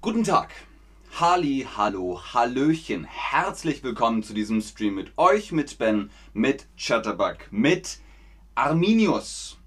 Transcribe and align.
Guten 0.00 0.22
Tag. 0.22 0.50
Halli, 1.18 1.66
hallo, 1.76 2.20
hallöchen. 2.32 3.02
Herzlich 3.02 3.82
willkommen 3.82 4.22
zu 4.22 4.32
diesem 4.32 4.60
Stream 4.60 4.94
mit 4.94 5.18
euch, 5.18 5.50
mit 5.50 5.76
Ben, 5.76 6.12
mit 6.32 6.68
Chatterbug, 6.76 7.50
mit 7.50 7.98
Arminius. 8.54 9.58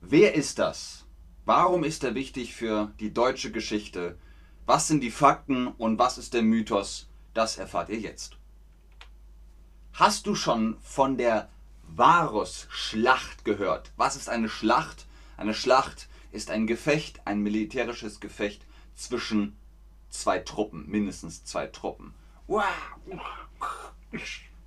Wer 0.00 0.34
ist 0.34 0.58
das? 0.58 1.04
Warum 1.44 1.84
ist 1.84 2.02
er 2.02 2.16
wichtig 2.16 2.56
für 2.56 2.90
die 2.98 3.14
deutsche 3.14 3.52
Geschichte? 3.52 4.18
Was 4.66 4.88
sind 4.88 5.00
die 5.00 5.12
Fakten 5.12 5.68
und 5.68 5.96
was 5.96 6.18
ist 6.18 6.34
der 6.34 6.42
Mythos? 6.42 7.08
Das 7.32 7.56
erfahrt 7.56 7.88
ihr 7.88 8.00
jetzt. 8.00 8.36
Hast 9.92 10.26
du 10.26 10.34
schon 10.34 10.76
von 10.82 11.16
der 11.16 11.48
Varus-Schlacht 11.94 13.44
gehört? 13.44 13.92
Was 13.96 14.16
ist 14.16 14.28
eine 14.28 14.48
Schlacht? 14.48 15.06
Eine 15.36 15.54
Schlacht 15.54 16.08
ist 16.32 16.50
ein 16.50 16.66
Gefecht, 16.66 17.20
ein 17.26 17.44
militärisches 17.44 18.18
Gefecht 18.18 18.66
zwischen 18.96 19.56
zwei 20.08 20.38
Truppen, 20.38 20.88
mindestens 20.88 21.44
zwei 21.44 21.66
Truppen. 21.66 22.14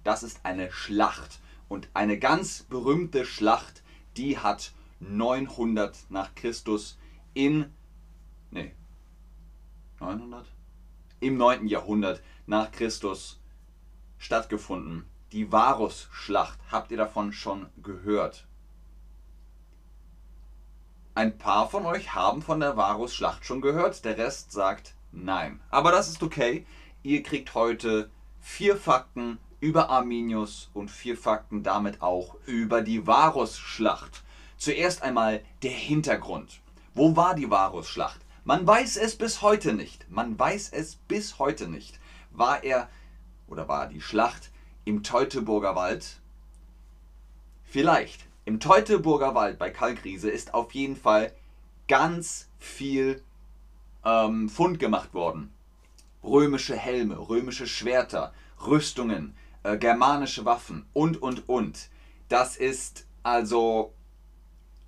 Das 0.04 0.24
ist 0.24 0.46
eine 0.46 0.72
Schlacht. 0.72 1.40
Und 1.68 1.90
eine 1.94 2.18
ganz 2.18 2.64
berühmte 2.64 3.26
Schlacht, 3.26 3.84
die 4.18 4.38
hat 4.38 4.74
900 5.00 5.98
nach 6.10 6.34
Christus 6.36 6.98
in, 7.34 7.74
nee, 8.52 8.74
900? 10.00 10.46
Im 11.20 11.38
9. 11.38 11.68
Jahrhundert 11.68 12.22
nach 12.46 12.72
Christus 12.72 13.40
stattgefunden. 14.18 15.06
Die 15.32 15.52
Varusschlacht. 15.52 16.60
Habt 16.72 16.92
ihr 16.92 16.98
davon 16.98 17.34
schon 17.34 17.68
gehört? 17.84 18.48
Ein 21.20 21.38
paar 21.38 21.70
von 21.70 21.86
euch 21.86 22.16
haben 22.16 22.42
von 22.42 22.62
der 22.62 22.78
Varusschlacht 22.78 23.46
schon 23.46 23.60
gehört, 23.60 24.06
der 24.06 24.18
Rest 24.18 24.54
sagt 24.54 24.94
nein. 25.12 25.60
Aber 25.70 25.92
das 25.92 26.08
ist 26.08 26.24
okay. 26.24 26.66
Ihr 27.04 27.24
kriegt 27.24 27.56
heute 27.56 28.10
vier 28.40 28.78
Fakten 28.78 29.38
über 29.60 29.90
Arminius 29.90 30.70
und 30.74 30.90
vier 30.90 31.18
Fakten 31.18 31.62
damit 31.62 32.02
auch 32.02 32.36
über 32.46 32.82
die 32.82 33.06
Varusschlacht. 33.06 34.24
Zuerst 34.56 35.02
einmal 35.02 35.44
der 35.62 35.72
Hintergrund. 35.72 36.62
Wo 36.94 37.18
war 37.18 37.36
die 37.36 37.52
Varusschlacht? 37.52 38.22
Man 38.46 38.66
weiß 38.66 38.96
es 38.96 39.18
bis 39.18 39.42
heute 39.42 39.74
nicht. 39.74 40.10
Man 40.10 40.40
weiß 40.40 40.70
es 40.72 40.96
bis 40.96 41.38
heute 41.38 41.68
nicht. 41.68 42.00
War 42.32 42.64
er 42.64 42.88
oder 43.50 43.68
war 43.68 43.88
die 43.88 44.00
Schlacht 44.00 44.52
im 44.86 45.04
Teutoburger 45.04 45.76
Wald? 45.76 46.22
Vielleicht. 47.66 48.29
Im 48.50 48.60
Teutoburger 48.60 49.36
Wald 49.36 49.60
bei 49.60 49.70
Kalkriese 49.70 50.32
ist 50.32 50.56
auf 50.56 50.74
jeden 50.74 50.96
Fall 50.96 51.32
ganz 51.88 52.50
viel 52.58 53.22
ähm, 54.04 54.50
Fund 54.50 54.80
gemacht 54.80 55.14
worden. 55.14 55.54
Römische 56.24 56.76
Helme, 56.76 57.30
römische 57.30 57.68
Schwerter, 57.68 58.34
Rüstungen, 58.66 59.36
äh, 59.62 59.78
germanische 59.78 60.46
Waffen 60.46 60.88
und, 60.94 61.22
und, 61.22 61.48
und. 61.48 61.92
Das 62.28 62.58
ist 62.58 63.06
also, 63.22 63.94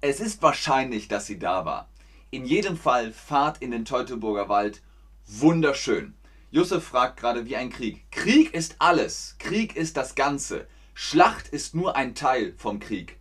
es 0.02 0.22
ist 0.22 0.42
wahrscheinlich, 0.42 1.08
dass 1.08 1.28
sie 1.28 1.38
da 1.38 1.64
war. 1.64 1.88
In 2.32 2.46
jedem 2.46 2.76
Fall 2.76 3.12
Fahrt 3.12 3.62
in 3.62 3.70
den 3.70 3.86
Teutoburger 3.86 4.50
Wald, 4.50 4.82
wunderschön. 5.28 6.16
Josef 6.50 6.84
fragt 6.84 7.20
gerade 7.20 7.46
wie 7.46 7.58
ein 7.58 7.70
Krieg. 7.70 8.10
Krieg 8.10 8.56
ist 8.56 8.78
alles, 8.80 9.36
Krieg 9.38 9.76
ist 9.76 9.98
das 9.98 10.16
Ganze. 10.16 10.66
Schlacht 10.96 11.48
ist 11.50 11.76
nur 11.76 11.96
ein 11.96 12.16
Teil 12.16 12.56
vom 12.58 12.80
Krieg. 12.80 13.21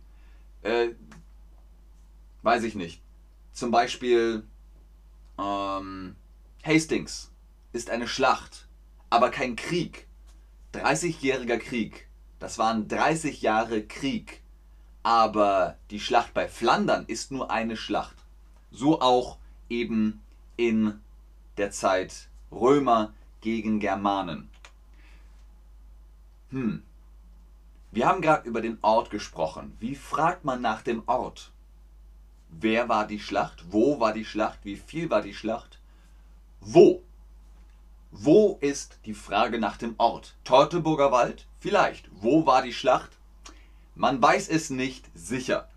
Äh, 0.61 0.89
weiß 2.43 2.63
ich 2.63 2.75
nicht. 2.75 3.01
Zum 3.53 3.71
Beispiel 3.71 4.43
ähm, 5.37 6.15
Hastings 6.63 7.31
ist 7.73 7.89
eine 7.89 8.07
Schlacht, 8.07 8.67
aber 9.09 9.29
kein 9.29 9.55
Krieg. 9.55 10.07
30-jähriger 10.73 11.57
Krieg. 11.57 12.07
Das 12.39 12.57
waren 12.57 12.87
30 12.87 13.41
Jahre 13.41 13.83
Krieg. 13.83 14.41
Aber 15.03 15.77
die 15.89 15.99
Schlacht 15.99 16.33
bei 16.33 16.47
Flandern 16.47 17.05
ist 17.05 17.31
nur 17.31 17.49
eine 17.51 17.75
Schlacht. 17.75 18.15
So 18.71 19.01
auch 19.01 19.37
eben 19.69 20.21
in 20.57 21.01
der 21.57 21.71
Zeit 21.71 22.29
Römer 22.51 23.13
gegen 23.41 23.79
Germanen. 23.79 24.49
Hm, 26.51 26.83
wir 27.91 28.07
haben 28.07 28.21
gerade 28.21 28.47
über 28.47 28.61
den 28.61 28.77
Ort 28.81 29.09
gesprochen. 29.09 29.75
Wie 29.79 29.95
fragt 29.95 30.45
man 30.45 30.61
nach 30.61 30.81
dem 30.81 31.03
Ort? 31.07 31.51
Wer 32.49 32.87
war 32.87 33.05
die 33.05 33.19
Schlacht? 33.19 33.65
Wo 33.69 33.99
war 33.99 34.13
die 34.13 34.25
Schlacht? 34.25 34.59
Wie 34.63 34.77
viel 34.77 35.09
war 35.09 35.21
die 35.21 35.33
Schlacht? 35.33 35.79
Wo? 36.61 37.03
Wo 38.11 38.57
ist 38.61 38.99
die 39.05 39.13
Frage 39.13 39.59
nach 39.59 39.77
dem 39.77 39.95
Ort? 39.97 40.35
Teutoburger 40.43 41.11
Wald? 41.11 41.47
Vielleicht. 41.59 42.09
Wo 42.13 42.45
war 42.45 42.61
die 42.61 42.73
Schlacht? 42.73 43.17
Man 43.95 44.21
weiß 44.21 44.47
es 44.49 44.69
nicht 44.69 45.09
sicher. 45.13 45.69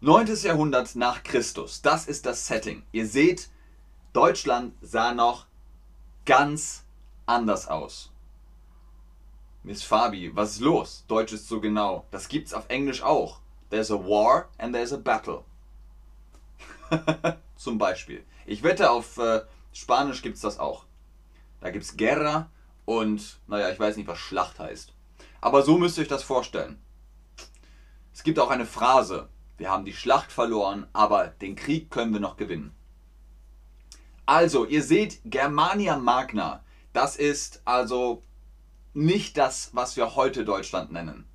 9. 0.00 0.34
Jahrhundert 0.42 0.96
nach 0.96 1.22
Christus. 1.22 1.82
Das 1.82 2.06
ist 2.06 2.24
das 2.24 2.46
Setting. 2.46 2.82
Ihr 2.92 3.06
seht, 3.06 3.50
Deutschland 4.14 4.74
sah 4.80 5.12
noch 5.12 5.46
ganz 6.24 6.84
anders 7.26 7.68
aus. 7.68 8.09
Miss 9.62 9.82
Fabi, 9.82 10.34
was 10.34 10.52
ist 10.52 10.60
los? 10.60 11.04
Deutsch 11.06 11.32
ist 11.32 11.48
so 11.48 11.60
genau. 11.60 12.06
Das 12.10 12.28
gibt's 12.28 12.54
auf 12.54 12.64
Englisch 12.68 13.02
auch. 13.02 13.40
There's 13.68 13.90
a 13.90 13.94
war 13.94 14.48
and 14.58 14.74
there's 14.74 14.92
a 14.92 14.96
battle. 14.96 15.44
Zum 17.56 17.76
Beispiel. 17.76 18.24
Ich 18.46 18.62
wette, 18.62 18.90
auf 18.90 19.18
äh, 19.18 19.42
Spanisch 19.72 20.22
gibt's 20.22 20.40
das 20.40 20.58
auch. 20.58 20.86
Da 21.60 21.70
gibt's 21.70 21.96
Guerra 21.96 22.50
und, 22.86 23.38
naja, 23.46 23.70
ich 23.70 23.78
weiß 23.78 23.96
nicht, 23.96 24.08
was 24.08 24.18
Schlacht 24.18 24.58
heißt. 24.58 24.94
Aber 25.40 25.62
so 25.62 25.76
müsst 25.76 25.98
ihr 25.98 26.02
euch 26.02 26.08
das 26.08 26.22
vorstellen. 26.22 26.80
Es 28.14 28.22
gibt 28.22 28.38
auch 28.38 28.50
eine 28.50 28.66
Phrase. 28.66 29.28
Wir 29.58 29.70
haben 29.70 29.84
die 29.84 29.92
Schlacht 29.92 30.32
verloren, 30.32 30.86
aber 30.94 31.28
den 31.28 31.54
Krieg 31.54 31.90
können 31.90 32.12
wir 32.14 32.20
noch 32.20 32.36
gewinnen. 32.36 32.74
Also, 34.24 34.64
ihr 34.64 34.82
seht, 34.82 35.20
Germania 35.24 35.96
Magna, 35.96 36.64
das 36.92 37.16
ist 37.16 37.62
also 37.66 38.22
nicht 38.94 39.36
das, 39.36 39.70
was 39.72 39.96
wir 39.96 40.16
heute 40.16 40.44
Deutschland 40.44 40.92
nennen. 40.92 41.26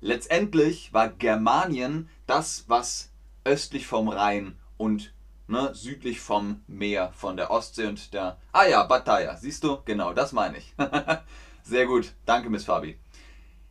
Letztendlich 0.00 0.92
war 0.92 1.08
Germanien 1.08 2.08
das, 2.26 2.64
was 2.68 3.10
östlich 3.44 3.86
vom 3.86 4.08
Rhein 4.08 4.58
und 4.76 5.12
ne, 5.46 5.70
südlich 5.74 6.20
vom 6.20 6.62
Meer, 6.66 7.12
von 7.14 7.36
der 7.36 7.50
Ostsee 7.50 7.86
und 7.86 8.14
der. 8.14 8.38
Ah 8.52 8.66
ja, 8.66 8.84
Bataille, 8.84 9.36
siehst 9.38 9.64
du? 9.64 9.78
Genau, 9.84 10.12
das 10.14 10.32
meine 10.32 10.58
ich. 10.58 10.74
Sehr 11.62 11.86
gut, 11.86 12.12
danke, 12.24 12.48
Miss 12.48 12.64
Fabi. 12.64 12.98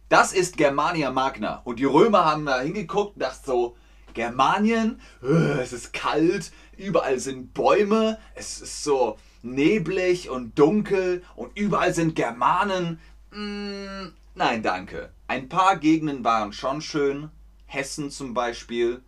Das 0.10 0.34
ist 0.34 0.58
Germania 0.58 1.12
Magna. 1.12 1.62
Und 1.64 1.80
die 1.80 1.86
Römer 1.86 2.26
haben 2.26 2.46
da 2.46 2.60
hingeguckt 2.60 3.16
und 3.16 3.22
dachten 3.22 3.46
so: 3.46 3.78
Germanien, 4.14 5.02
äh, 5.24 5.60
es 5.62 5.74
ist 5.74 5.94
kalt, 5.94 6.52
überall 6.78 7.20
sind 7.20 7.54
Bäume, 7.54 8.20
es 8.36 8.62
ist 8.62 8.84
so 8.84 9.18
neblig 9.42 10.30
und 10.30 10.60
dunkel 10.60 11.24
und 11.36 11.58
überall 11.58 11.94
sind 11.94 12.16
Germanen. 12.16 13.00
Mm, 13.31 14.07
nein, 14.35 14.63
danke. 14.63 15.12
Ein 15.28 15.50
paar 15.50 15.78
Gegenden 15.78 16.23
waren 16.23 16.53
schon 16.53 16.81
schön. 16.81 17.29
Hessen 17.66 18.09
zum 18.09 18.34
Beispiel, 18.34 19.03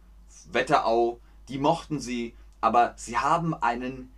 Wetterau, 0.51 1.19
die 1.49 1.57
mochten 1.57 1.99
sie, 1.99 2.35
aber 2.59 2.93
sie 2.95 3.17
haben 3.17 3.55
einen, 3.55 4.11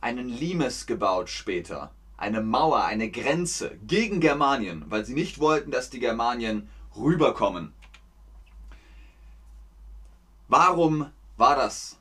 einen 0.00 0.28
Limes 0.28 0.86
gebaut 0.86 1.28
später. 1.28 1.90
Eine 2.16 2.40
Mauer, 2.40 2.84
eine 2.84 3.10
Grenze 3.10 3.76
gegen 3.86 4.20
Germanien, 4.20 4.84
weil 4.88 5.04
sie 5.04 5.14
nicht 5.14 5.40
wollten, 5.40 5.70
dass 5.70 5.90
die 5.90 6.00
Germanien 6.00 6.68
rüberkommen. 6.96 7.72
Warum 10.48 11.10
war 11.36 11.56
das? 11.56 11.98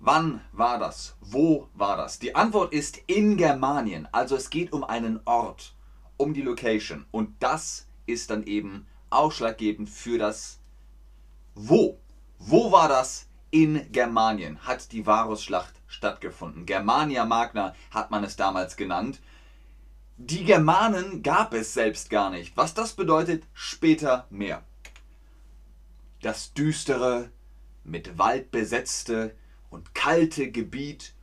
Wann 0.00 0.40
war 0.52 0.78
das? 0.78 1.16
Wo 1.20 1.68
war 1.74 1.96
das? 1.96 2.18
Die 2.18 2.34
Antwort 2.34 2.72
ist 2.72 2.98
in 3.06 3.36
Germanien. 3.36 4.08
Also 4.12 4.36
es 4.36 4.50
geht 4.50 4.72
um 4.72 4.84
einen 4.84 5.20
Ort 5.24 5.74
um 6.16 6.34
die 6.34 6.42
Location. 6.42 7.06
Und 7.10 7.34
das 7.40 7.86
ist 8.06 8.30
dann 8.30 8.44
eben 8.44 8.86
ausschlaggebend 9.10 9.88
für 9.90 10.18
das 10.18 10.58
Wo. 11.54 11.98
Wo 12.38 12.72
war 12.72 12.88
das? 12.88 13.26
In 13.50 13.92
Germanien 13.92 14.58
hat 14.66 14.90
die 14.90 15.06
Varusschlacht 15.06 15.80
stattgefunden. 15.86 16.66
Germania 16.66 17.24
Magna 17.24 17.74
hat 17.92 18.10
man 18.10 18.24
es 18.24 18.34
damals 18.34 18.76
genannt. 18.76 19.20
Die 20.16 20.44
Germanen 20.44 21.22
gab 21.22 21.54
es 21.54 21.72
selbst 21.72 22.10
gar 22.10 22.30
nicht. 22.30 22.56
Was 22.56 22.74
das 22.74 22.94
bedeutet, 22.94 23.44
später 23.52 24.26
mehr. 24.30 24.64
Das 26.20 26.52
düstere, 26.52 27.30
mit 27.84 28.18
Wald 28.18 28.50
besetzte 28.50 29.34
und 29.70 29.94
kalte 29.94 30.50
Gebiet 30.50 31.14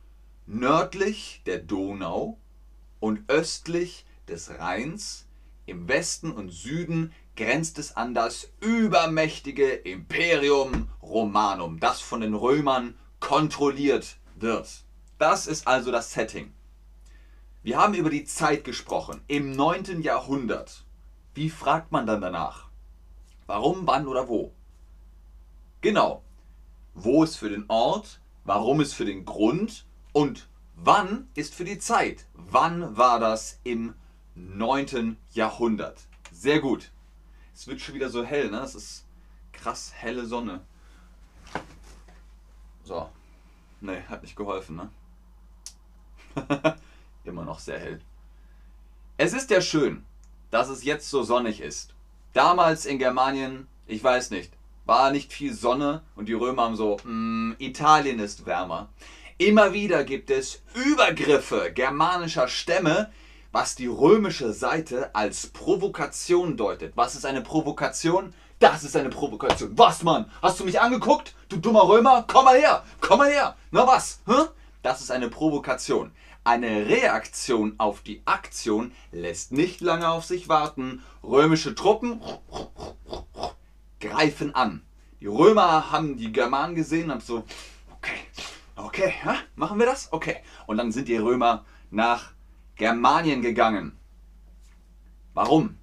nördlich 0.46 1.42
der 1.46 1.58
Donau 1.58 2.38
und 3.00 3.28
östlich 3.28 4.06
des 4.28 4.50
Rheins, 4.50 5.26
im 5.66 5.88
Westen 5.88 6.32
und 6.32 6.50
Süden 6.50 7.12
grenzt 7.36 7.78
es 7.78 7.96
an 7.96 8.14
das 8.14 8.50
übermächtige 8.60 9.70
Imperium 9.70 10.88
Romanum, 11.02 11.78
das 11.80 12.00
von 12.00 12.20
den 12.20 12.34
Römern 12.34 12.94
kontrolliert 13.20 14.16
wird. 14.34 14.84
Das 15.18 15.46
ist 15.46 15.66
also 15.66 15.92
das 15.92 16.12
Setting. 16.12 16.52
Wir 17.62 17.78
haben 17.78 17.94
über 17.94 18.10
die 18.10 18.24
Zeit 18.24 18.64
gesprochen, 18.64 19.22
im 19.28 19.52
9. 19.52 20.02
Jahrhundert. 20.02 20.84
Wie 21.34 21.48
fragt 21.48 21.92
man 21.92 22.06
dann 22.06 22.20
danach? 22.20 22.68
Warum, 23.46 23.86
wann 23.86 24.08
oder 24.08 24.28
wo? 24.28 24.52
Genau. 25.80 26.22
Wo 26.94 27.22
ist 27.22 27.36
für 27.36 27.48
den 27.48 27.64
Ort, 27.68 28.20
warum 28.44 28.80
ist 28.80 28.94
für 28.94 29.04
den 29.04 29.24
Grund 29.24 29.86
und 30.12 30.48
wann 30.74 31.28
ist 31.34 31.54
für 31.54 31.64
die 31.64 31.78
Zeit. 31.78 32.26
Wann 32.34 32.96
war 32.96 33.20
das 33.20 33.60
im 33.62 33.94
9. 34.34 35.16
Jahrhundert? 35.32 36.00
Sehr 36.32 36.60
gut. 36.60 36.90
Es 37.54 37.66
wird 37.66 37.80
schon 37.80 37.94
wieder 37.94 38.08
so 38.08 38.24
hell, 38.24 38.50
ne? 38.50 38.60
Es 38.60 38.74
ist 38.74 39.04
krass 39.52 39.92
helle 39.94 40.26
Sonne. 40.26 40.60
So. 42.84 43.08
Ne, 43.80 44.08
hat 44.08 44.22
nicht 44.22 44.36
geholfen, 44.36 44.76
ne? 44.76 44.90
Immer 47.24 47.44
noch 47.44 47.58
sehr 47.58 47.78
hell. 47.78 48.00
Es 49.16 49.32
ist 49.32 49.50
ja 49.50 49.60
schön, 49.60 50.04
dass 50.50 50.68
es 50.68 50.84
jetzt 50.84 51.10
so 51.10 51.22
sonnig 51.22 51.60
ist. 51.60 51.94
Damals 52.32 52.86
in 52.86 52.98
Germanien, 52.98 53.66
ich 53.86 54.02
weiß 54.02 54.30
nicht, 54.30 54.52
war 54.84 55.10
nicht 55.10 55.32
viel 55.32 55.52
Sonne 55.52 56.02
und 56.16 56.28
die 56.28 56.32
Römer 56.32 56.62
haben 56.62 56.76
so, 56.76 56.96
mm, 57.04 57.54
Italien 57.58 58.18
ist 58.18 58.46
wärmer. 58.46 58.88
Immer 59.38 59.72
wieder 59.72 60.04
gibt 60.04 60.30
es 60.30 60.62
Übergriffe 60.74 61.72
germanischer 61.72 62.48
Stämme, 62.48 63.12
was 63.52 63.74
die 63.74 63.86
römische 63.86 64.52
Seite 64.54 65.14
als 65.14 65.48
Provokation 65.48 66.56
deutet. 66.56 66.96
Was 66.96 67.14
ist 67.14 67.26
eine 67.26 67.42
Provokation? 67.42 68.32
Das 68.58 68.82
ist 68.82 68.96
eine 68.96 69.10
Provokation. 69.10 69.76
Was, 69.76 70.02
Mann? 70.02 70.30
Hast 70.40 70.58
du 70.58 70.64
mich 70.64 70.80
angeguckt? 70.80 71.34
Du 71.50 71.58
dummer 71.58 71.86
Römer? 71.86 72.24
Komm 72.26 72.46
mal 72.46 72.58
her! 72.58 72.82
Komm 73.00 73.18
mal 73.18 73.30
her! 73.30 73.56
Na 73.70 73.86
was? 73.86 74.20
Hä? 74.26 74.46
Das 74.82 75.00
ist 75.00 75.10
eine 75.10 75.28
Provokation. 75.28 76.12
Eine 76.44 76.88
Reaktion 76.88 77.74
auf 77.78 78.00
die 78.00 78.22
Aktion 78.24 78.92
lässt 79.12 79.52
nicht 79.52 79.80
lange 79.80 80.08
auf 80.08 80.24
sich 80.24 80.48
warten. 80.48 81.02
Römische 81.22 81.74
Truppen 81.74 82.20
greifen 84.00 84.54
an. 84.54 84.82
Die 85.20 85.26
Römer 85.26 85.92
haben 85.92 86.16
die 86.16 86.32
Germanen 86.32 86.74
gesehen 86.74 87.04
und 87.04 87.10
haben 87.12 87.20
so, 87.20 87.44
okay, 87.92 88.18
okay, 88.76 89.14
ja, 89.24 89.36
machen 89.54 89.78
wir 89.78 89.86
das? 89.86 90.12
Okay. 90.12 90.38
Und 90.66 90.78
dann 90.78 90.90
sind 90.90 91.06
die 91.06 91.16
Römer 91.16 91.64
nach 91.90 92.32
Germanien 92.82 93.42
gegangen. 93.42 93.96
Warum? 95.34 95.78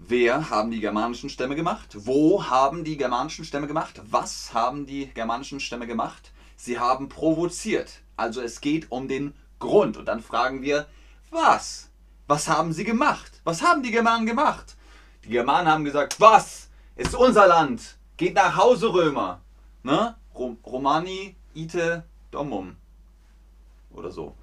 Wer 0.00 0.50
haben 0.50 0.72
die 0.72 0.80
germanischen 0.80 1.30
Stämme 1.30 1.54
gemacht? 1.54 1.90
Wo 1.94 2.44
haben 2.44 2.82
die 2.82 2.96
germanischen 2.96 3.44
Stämme 3.44 3.68
gemacht? 3.68 4.02
Was 4.10 4.52
haben 4.54 4.86
die 4.86 5.06
germanischen 5.06 5.60
Stämme 5.60 5.86
gemacht? 5.86 6.32
Sie 6.56 6.80
haben 6.80 7.08
provoziert. 7.08 8.00
Also 8.16 8.40
es 8.40 8.60
geht 8.60 8.90
um 8.90 9.06
den 9.06 9.34
Grund. 9.60 9.96
Und 9.96 10.06
dann 10.06 10.20
fragen 10.20 10.62
wir, 10.62 10.88
was? 11.30 11.90
Was 12.26 12.48
haben 12.48 12.72
sie 12.72 12.82
gemacht? 12.82 13.40
Was 13.44 13.62
haben 13.62 13.84
die 13.84 13.92
Germanen 13.92 14.26
gemacht? 14.26 14.76
Die 15.22 15.28
Germanen 15.28 15.68
haben 15.68 15.84
gesagt, 15.84 16.20
was? 16.20 16.70
Ist 16.96 17.14
unser 17.14 17.46
Land. 17.46 17.98
Geht 18.16 18.34
nach 18.34 18.56
Hause, 18.56 18.92
Römer. 18.92 19.42
Ne? 19.84 20.16
Romani, 20.34 21.36
ite, 21.54 22.02
domum. 22.32 22.74
Oder 23.92 24.10
so. 24.10 24.34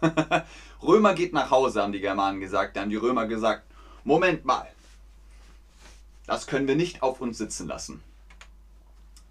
Römer 0.82 1.14
geht 1.14 1.32
nach 1.32 1.50
Hause, 1.50 1.82
haben 1.82 1.92
die 1.92 2.00
Germanen 2.00 2.40
gesagt. 2.40 2.76
Dann 2.76 2.84
haben 2.84 2.90
die 2.90 2.96
Römer 2.96 3.26
gesagt, 3.26 3.64
Moment 4.04 4.44
mal. 4.44 4.68
Das 6.26 6.46
können 6.46 6.68
wir 6.68 6.76
nicht 6.76 7.02
auf 7.02 7.20
uns 7.20 7.38
sitzen 7.38 7.66
lassen. 7.66 8.02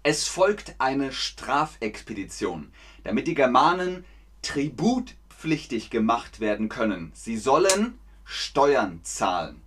Es 0.02 0.26
folgt 0.26 0.74
eine 0.78 1.12
Strafexpedition, 1.12 2.72
damit 3.04 3.26
die 3.26 3.34
Germanen 3.34 4.04
tributpflichtig 4.42 5.90
gemacht 5.90 6.40
werden 6.40 6.68
können. 6.68 7.12
Sie 7.14 7.36
sollen 7.36 7.98
Steuern 8.24 9.00
zahlen. 9.04 9.62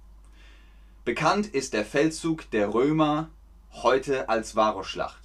Bekannt 1.03 1.47
ist 1.47 1.73
der 1.73 1.85
Feldzug 1.85 2.49
der 2.51 2.73
Römer 2.73 3.29
heute 3.73 4.29
als 4.29 4.55
Varusschlacht. 4.55 5.21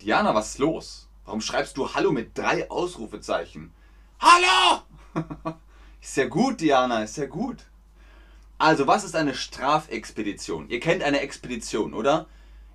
Diana, 0.00 0.34
was 0.34 0.50
ist 0.50 0.58
los? 0.58 1.08
Warum 1.24 1.40
schreibst 1.40 1.76
du 1.76 1.94
Hallo 1.94 2.12
mit 2.12 2.38
drei 2.38 2.70
Ausrufezeichen? 2.70 3.72
Hallo! 4.20 4.82
ist 6.00 6.16
ja 6.16 6.26
gut, 6.26 6.60
Diana, 6.60 7.02
ist 7.02 7.16
ja 7.16 7.26
gut. 7.26 7.64
Also, 8.58 8.86
was 8.86 9.04
ist 9.04 9.14
eine 9.14 9.34
Strafexpedition? 9.34 10.70
Ihr 10.70 10.80
kennt 10.80 11.02
eine 11.02 11.20
Expedition, 11.20 11.92
oder? 11.92 12.26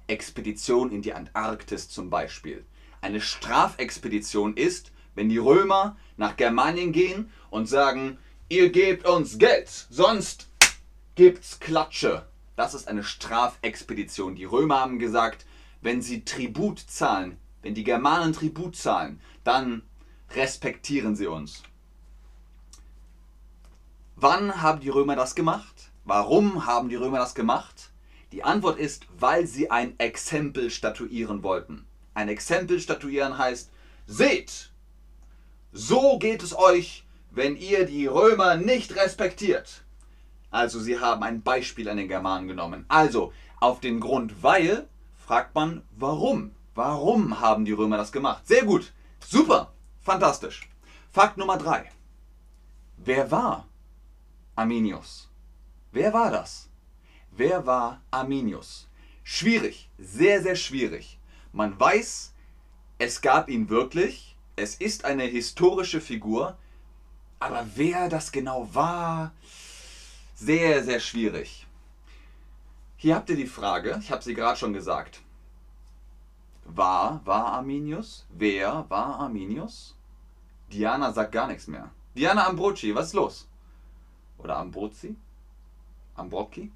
Expedition 0.07 0.91
in 0.91 1.01
die 1.01 1.13
Antarktis 1.13 1.89
zum 1.89 2.09
Beispiel. 2.09 2.65
Eine 3.01 3.21
Strafexpedition 3.21 4.55
ist, 4.55 4.91
wenn 5.15 5.29
die 5.29 5.37
Römer 5.37 5.97
nach 6.17 6.37
Germanien 6.37 6.91
gehen 6.91 7.31
und 7.49 7.67
sagen, 7.67 8.17
ihr 8.49 8.69
gebt 8.71 9.07
uns 9.07 9.39
Geld, 9.39 9.69
sonst 9.89 10.49
gibt's 11.15 11.59
Klatsche. 11.59 12.27
Das 12.55 12.73
ist 12.73 12.87
eine 12.87 13.03
Strafexpedition. 13.03 14.35
Die 14.35 14.45
Römer 14.45 14.81
haben 14.81 14.99
gesagt, 14.99 15.45
wenn 15.81 16.01
sie 16.01 16.23
Tribut 16.25 16.79
zahlen, 16.79 17.37
wenn 17.63 17.73
die 17.73 17.83
Germanen 17.83 18.33
Tribut 18.33 18.75
zahlen, 18.75 19.19
dann 19.43 19.81
respektieren 20.35 21.15
sie 21.15 21.27
uns. 21.27 21.63
Wann 24.23 24.61
haben 24.61 24.81
die 24.81 24.89
Römer 24.89 25.15
das 25.15 25.33
gemacht? 25.33 25.89
Warum 26.05 26.67
haben 26.67 26.89
die 26.89 26.95
Römer 26.95 27.17
das 27.17 27.33
gemacht? 27.33 27.89
Die 28.31 28.43
Antwort 28.43 28.77
ist, 28.77 29.07
weil 29.17 29.47
sie 29.47 29.71
ein 29.71 29.97
Exempel 29.97 30.69
statuieren 30.69 31.41
wollten. 31.41 31.87
Ein 32.13 32.29
Exempel 32.29 32.79
statuieren 32.79 33.39
heißt, 33.39 33.71
seht, 34.05 34.73
so 35.71 36.19
geht 36.19 36.43
es 36.43 36.55
euch, 36.55 37.03
wenn 37.31 37.55
ihr 37.55 37.87
die 37.87 38.05
Römer 38.05 38.57
nicht 38.57 38.95
respektiert. 38.95 39.85
Also 40.51 40.79
sie 40.79 40.99
haben 40.99 41.23
ein 41.23 41.41
Beispiel 41.41 41.89
an 41.89 41.97
den 41.97 42.07
Germanen 42.07 42.47
genommen. 42.47 42.85
Also 42.89 43.33
auf 43.59 43.79
den 43.79 43.99
Grund 43.99 44.43
weil 44.43 44.87
fragt 45.15 45.55
man 45.55 45.81
warum. 45.97 46.51
Warum 46.75 47.39
haben 47.39 47.65
die 47.65 47.71
Römer 47.71 47.97
das 47.97 48.11
gemacht? 48.11 48.47
Sehr 48.47 48.65
gut. 48.65 48.93
Super. 49.27 49.73
Fantastisch. 49.99 50.69
Fakt 51.11 51.37
Nummer 51.37 51.57
drei. 51.57 51.89
Wer 52.97 53.31
war 53.31 53.65
Arminius? 54.55 55.29
Wer 55.91 56.13
war 56.13 56.31
das? 56.31 56.69
Wer 57.31 57.65
war 57.65 58.01
Arminius? 58.11 58.87
Schwierig. 59.23 59.89
Sehr, 59.97 60.41
sehr 60.41 60.55
schwierig. 60.55 61.17
Man 61.53 61.79
weiß, 61.79 62.33
es 62.97 63.21
gab 63.21 63.49
ihn 63.49 63.69
wirklich. 63.69 64.35
Es 64.55 64.75
ist 64.75 65.05
eine 65.05 65.23
historische 65.23 66.01
Figur. 66.01 66.57
Aber 67.39 67.65
wer 67.75 68.09
das 68.09 68.31
genau 68.31 68.69
war, 68.73 69.31
sehr, 70.35 70.83
sehr 70.83 70.99
schwierig. 70.99 71.65
Hier 72.97 73.15
habt 73.15 73.29
ihr 73.29 73.35
die 73.35 73.47
Frage, 73.47 73.99
ich 73.99 74.11
habe 74.11 74.23
sie 74.23 74.35
gerade 74.35 74.59
schon 74.59 74.73
gesagt. 74.73 75.21
War, 76.65 77.21
war 77.25 77.45
Arminius? 77.53 78.27
Wer 78.29 78.85
war 78.89 79.19
Arminius? 79.19 79.95
Diana 80.71 81.11
sagt 81.11 81.31
gar 81.31 81.47
nichts 81.47 81.67
mehr. 81.67 81.89
Diana 82.15 82.47
Ambroci, 82.47 82.93
was 82.93 83.07
ist 83.07 83.13
los? 83.13 83.47
Oder 84.43 84.57
Ambrozi? 84.57 85.15
Ambrocchi? 86.15 86.71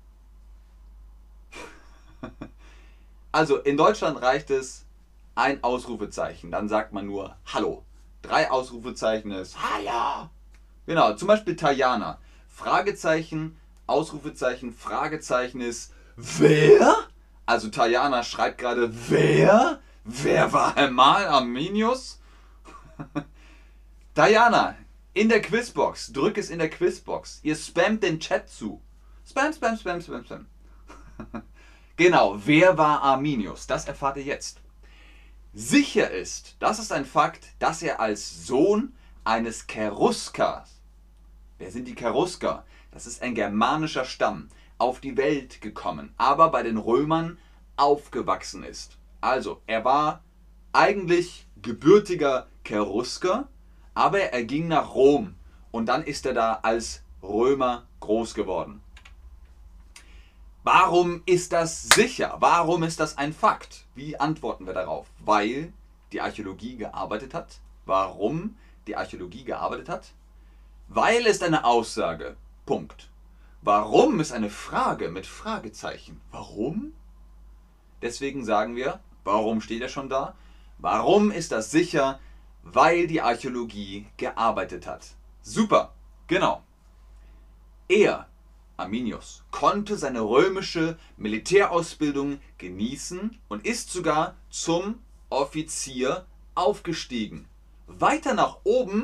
also 3.31 3.57
in 3.57 3.77
Deutschland 3.77 4.21
reicht 4.21 4.49
es 4.49 4.85
ein 5.35 5.63
Ausrufezeichen, 5.63 6.51
dann 6.51 6.69
sagt 6.69 6.93
man 6.93 7.05
nur 7.05 7.35
Hallo. 7.53 7.83
Drei 8.21 8.49
Ausrufezeichen 8.49 9.31
ist 9.31 9.57
Hallo. 9.61 10.29
Genau, 10.85 11.13
zum 11.13 11.27
Beispiel 11.27 11.55
Tajana. 11.55 12.19
Fragezeichen, 12.47 13.57
Ausrufezeichen, 13.87 14.71
Fragezeichen 14.71 15.61
ist 15.61 15.93
Wer? 16.15 16.95
Also 17.45 17.69
Tajana 17.69 18.23
schreibt 18.23 18.57
gerade 18.57 18.89
Wer? 19.09 19.79
Wer 20.05 20.53
war 20.53 20.77
einmal 20.77 21.27
Arminius? 21.27 22.21
Diana, 24.15 24.75
in 25.15 25.29
der 25.29 25.41
Quizbox, 25.41 26.13
drück 26.13 26.37
es 26.37 26.51
in 26.51 26.59
der 26.59 26.69
Quizbox. 26.69 27.39
Ihr 27.41 27.55
spammt 27.55 28.03
den 28.03 28.19
Chat 28.19 28.47
zu. 28.47 28.79
Spam, 29.27 29.51
spam, 29.51 29.77
spam, 29.77 30.01
spam, 30.01 30.23
spam. 30.23 30.45
genau, 31.95 32.39
wer 32.45 32.77
war 32.77 33.01
Arminius? 33.01 33.65
Das 33.65 33.87
erfahrt 33.87 34.17
ihr 34.17 34.23
jetzt. 34.23 34.61
Sicher 35.53 36.11
ist, 36.11 36.57
das 36.59 36.77
ist 36.77 36.91
ein 36.91 37.05
Fakt, 37.05 37.47
dass 37.57 37.81
er 37.81 37.99
als 37.99 38.45
Sohn 38.45 38.93
eines 39.23 39.65
Cheruskas 39.65 40.75
Wer 41.57 41.71
sind 41.71 41.87
die 41.87 41.95
Cherusker? 41.95 42.65
Das 42.91 43.07
ist 43.07 43.21
ein 43.21 43.33
germanischer 43.33 44.03
Stamm, 44.03 44.49
auf 44.77 44.99
die 44.99 45.15
Welt 45.15 45.61
gekommen, 45.61 46.13
aber 46.17 46.49
bei 46.49 46.63
den 46.63 46.77
Römern 46.77 47.37
aufgewachsen 47.77 48.63
ist. 48.63 48.97
Also, 49.21 49.61
er 49.65 49.85
war 49.85 50.21
eigentlich 50.73 51.47
gebürtiger 51.61 52.47
Cherusker, 52.65 53.47
aber 53.95 54.19
er 54.19 54.43
ging 54.43 54.67
nach 54.67 54.93
Rom 54.93 55.33
und 55.71 55.87
dann 55.87 56.03
ist 56.03 56.27
er 56.27 56.33
da 56.33 56.59
als 56.61 57.01
Römer 57.23 57.87
groß 58.01 58.35
geworden. 58.35 58.81
Warum 60.63 61.21
ist 61.25 61.53
das 61.53 61.89
sicher? 61.89 62.37
Warum 62.39 62.83
ist 62.83 62.99
das 62.99 63.17
ein 63.17 63.33
Fakt? 63.33 63.85
Wie 63.95 64.19
antworten 64.19 64.65
wir 64.65 64.73
darauf? 64.73 65.07
Weil 65.19 65.73
die 66.11 66.21
Archäologie 66.21 66.75
gearbeitet 66.75 67.33
hat, 67.33 67.59
warum 67.85 68.57
die 68.87 68.95
Archäologie 68.95 69.43
gearbeitet 69.43 69.89
hat? 69.89 70.13
Weil 70.87 71.25
es 71.25 71.41
eine 71.41 71.65
Aussage. 71.65 72.35
Punkt. 72.65 73.09
Warum 73.61 74.19
ist 74.19 74.31
eine 74.31 74.49
Frage 74.49 75.09
mit 75.09 75.25
Fragezeichen. 75.25 76.21
Warum? 76.31 76.93
Deswegen 78.01 78.45
sagen 78.45 78.75
wir, 78.75 78.99
warum 79.23 79.61
steht 79.61 79.81
er 79.81 79.89
schon 79.89 80.09
da? 80.09 80.35
Warum 80.77 81.31
ist 81.31 81.51
das 81.51 81.71
sicher? 81.71 82.19
Weil 82.65 83.07
die 83.07 83.21
Archäologie 83.21 84.07
gearbeitet 84.17 84.85
hat. 84.85 85.15
Super, 85.41 85.93
genau. 86.27 86.63
Er, 87.87 88.27
Arminius, 88.75 89.43
konnte 89.51 89.95
seine 89.95 90.21
römische 90.21 90.97
Militärausbildung 91.17 92.39
genießen 92.57 93.39
und 93.47 93.65
ist 93.65 93.91
sogar 93.91 94.35
zum 94.49 94.99
Offizier 95.29 96.25
aufgestiegen. 96.55 97.47
Weiter 97.87 98.33
nach 98.33 98.57
oben 98.63 99.03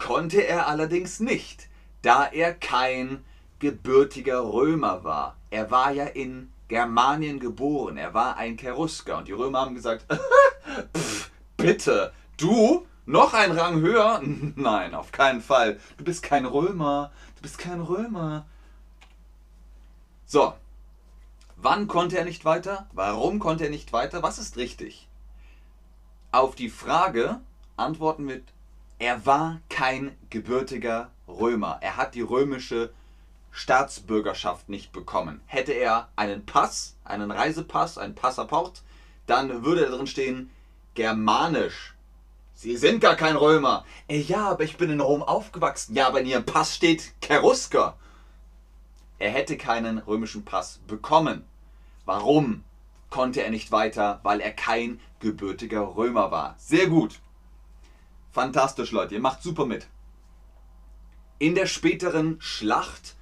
konnte 0.00 0.40
er 0.40 0.66
allerdings 0.66 1.20
nicht, 1.20 1.68
da 2.00 2.24
er 2.24 2.54
kein 2.54 3.22
gebürtiger 3.58 4.40
Römer 4.52 5.04
war. 5.04 5.36
Er 5.50 5.70
war 5.70 5.92
ja 5.92 6.06
in 6.06 6.50
Germanien 6.68 7.38
geboren, 7.38 7.98
er 7.98 8.14
war 8.14 8.38
ein 8.38 8.56
Cherusker 8.56 9.18
und 9.18 9.28
die 9.28 9.32
Römer 9.32 9.60
haben 9.60 9.74
gesagt, 9.74 10.06
Pff, 10.96 11.30
bitte, 11.58 12.12
du 12.42 12.86
noch 13.06 13.34
ein 13.34 13.52
Rang 13.52 13.80
höher? 13.80 14.20
Nein, 14.56 14.94
auf 14.94 15.12
keinen 15.12 15.40
Fall. 15.40 15.78
Du 15.96 16.04
bist 16.04 16.22
kein 16.22 16.46
Römer, 16.46 17.12
du 17.36 17.42
bist 17.42 17.58
kein 17.58 17.80
Römer. 17.80 18.46
So, 20.26 20.54
wann 21.56 21.88
konnte 21.88 22.18
er 22.18 22.24
nicht 22.24 22.44
weiter? 22.44 22.86
Warum 22.92 23.38
konnte 23.38 23.64
er 23.64 23.70
nicht 23.70 23.92
weiter? 23.92 24.22
Was 24.22 24.38
ist 24.38 24.56
richtig? 24.56 25.08
Auf 26.30 26.54
die 26.54 26.70
Frage 26.70 27.40
antworten 27.76 28.28
wir, 28.28 28.40
er 28.98 29.26
war 29.26 29.60
kein 29.68 30.16
gebürtiger 30.30 31.10
Römer. 31.28 31.78
Er 31.80 31.96
hat 31.96 32.14
die 32.14 32.20
römische 32.22 32.90
Staatsbürgerschaft 33.50 34.68
nicht 34.68 34.92
bekommen. 34.92 35.42
Hätte 35.46 35.72
er 35.72 36.08
einen 36.16 36.46
Pass, 36.46 36.96
einen 37.04 37.30
Reisepass, 37.30 37.98
einen 37.98 38.14
Passaport, 38.14 38.82
dann 39.26 39.64
würde 39.64 39.82
da 39.82 39.96
drin 39.96 40.06
stehen 40.06 40.50
Germanisch. 40.94 41.94
Sie 42.62 42.76
sind 42.76 43.00
gar 43.00 43.16
kein 43.16 43.34
Römer. 43.34 43.84
Äh, 44.06 44.20
ja, 44.20 44.50
aber 44.50 44.62
ich 44.62 44.76
bin 44.76 44.88
in 44.88 45.00
Rom 45.00 45.24
aufgewachsen. 45.24 45.96
Ja, 45.96 46.06
aber 46.06 46.20
in 46.20 46.28
Ihrem 46.28 46.46
Pass 46.46 46.76
steht 46.76 47.12
Cherusker. 47.20 47.98
Er 49.18 49.32
hätte 49.32 49.56
keinen 49.56 49.98
römischen 49.98 50.44
Pass 50.44 50.78
bekommen. 50.86 51.44
Warum 52.04 52.62
konnte 53.10 53.42
er 53.42 53.50
nicht 53.50 53.72
weiter? 53.72 54.20
Weil 54.22 54.38
er 54.38 54.52
kein 54.52 55.00
gebürtiger 55.18 55.96
Römer 55.96 56.30
war. 56.30 56.54
Sehr 56.56 56.86
gut. 56.86 57.18
Fantastisch, 58.30 58.92
Leute. 58.92 59.16
Ihr 59.16 59.20
macht 59.20 59.42
super 59.42 59.66
mit. 59.66 59.88
In 61.40 61.56
der 61.56 61.66
späteren 61.66 62.36
Schlacht 62.38 63.16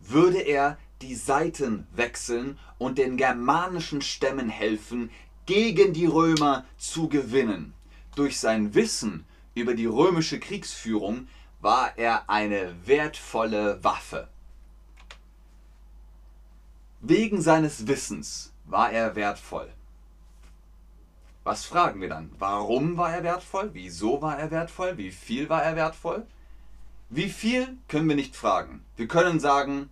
würde 0.00 0.38
er 0.38 0.78
die 1.02 1.16
Seiten 1.16 1.86
wechseln 1.92 2.58
und 2.78 2.96
den 2.96 3.18
germanischen 3.18 4.00
Stämmen 4.00 4.48
helfen, 4.48 5.10
gegen 5.44 5.92
die 5.92 6.06
Römer 6.06 6.64
zu 6.78 7.10
gewinnen. 7.10 7.75
Durch 8.16 8.40
sein 8.40 8.74
Wissen 8.74 9.26
über 9.54 9.74
die 9.74 9.84
römische 9.84 10.40
Kriegsführung 10.40 11.28
war 11.60 11.98
er 11.98 12.30
eine 12.30 12.74
wertvolle 12.86 13.84
Waffe. 13.84 14.28
Wegen 17.02 17.42
seines 17.42 17.86
Wissens 17.86 18.54
war 18.64 18.90
er 18.90 19.16
wertvoll. 19.16 19.70
Was 21.44 21.66
fragen 21.66 22.00
wir 22.00 22.08
dann? 22.08 22.32
Warum 22.38 22.96
war 22.96 23.12
er 23.12 23.22
wertvoll? 23.22 23.68
Wieso 23.74 24.22
war 24.22 24.38
er 24.38 24.50
wertvoll? 24.50 24.96
Wie 24.96 25.10
viel 25.10 25.50
war 25.50 25.62
er 25.62 25.76
wertvoll? 25.76 26.26
Wie 27.10 27.28
viel 27.28 27.76
können 27.86 28.08
wir 28.08 28.16
nicht 28.16 28.34
fragen. 28.34 28.82
Wir 28.96 29.08
können 29.08 29.40
sagen, 29.40 29.90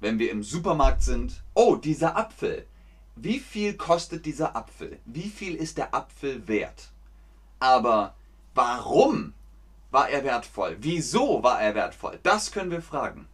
wenn 0.00 0.18
wir 0.18 0.32
im 0.32 0.42
Supermarkt 0.42 1.04
sind, 1.04 1.44
oh, 1.54 1.76
dieser 1.76 2.16
Apfel. 2.16 2.66
Wie 3.14 3.38
viel 3.38 3.74
kostet 3.74 4.26
dieser 4.26 4.56
Apfel? 4.56 4.98
Wie 5.04 5.30
viel 5.30 5.54
ist 5.54 5.78
der 5.78 5.94
Apfel 5.94 6.48
wert? 6.48 6.90
Aber 7.60 8.14
warum 8.54 9.34
war 9.90 10.08
er 10.08 10.24
wertvoll? 10.24 10.76
Wieso 10.80 11.42
war 11.42 11.60
er 11.60 11.74
wertvoll? 11.74 12.18
Das 12.22 12.50
können 12.50 12.70
wir 12.70 12.82
fragen. 12.82 13.28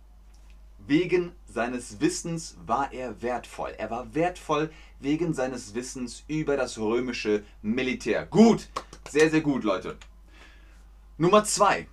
Wegen 0.87 1.33
seines 1.47 2.00
Wissens 2.00 2.56
war 2.66 2.92
er 2.92 3.23
wertvoll. 3.23 3.75
Er 3.78 3.90
war 3.90 4.14
wertvoll 4.14 4.71
wegen 5.00 5.33
seines 5.33 5.75
Wissens 5.75 6.25
über 6.28 6.56
das 6.56 6.78
römische 6.78 7.45
Militär. 7.62 8.26
Gut, 8.26 8.68
sehr, 9.09 9.30
sehr 9.30 9.40
gut, 9.40 9.64
Leute. 9.64 9.97
Nummer 11.18 11.45
zwei. 11.45 11.88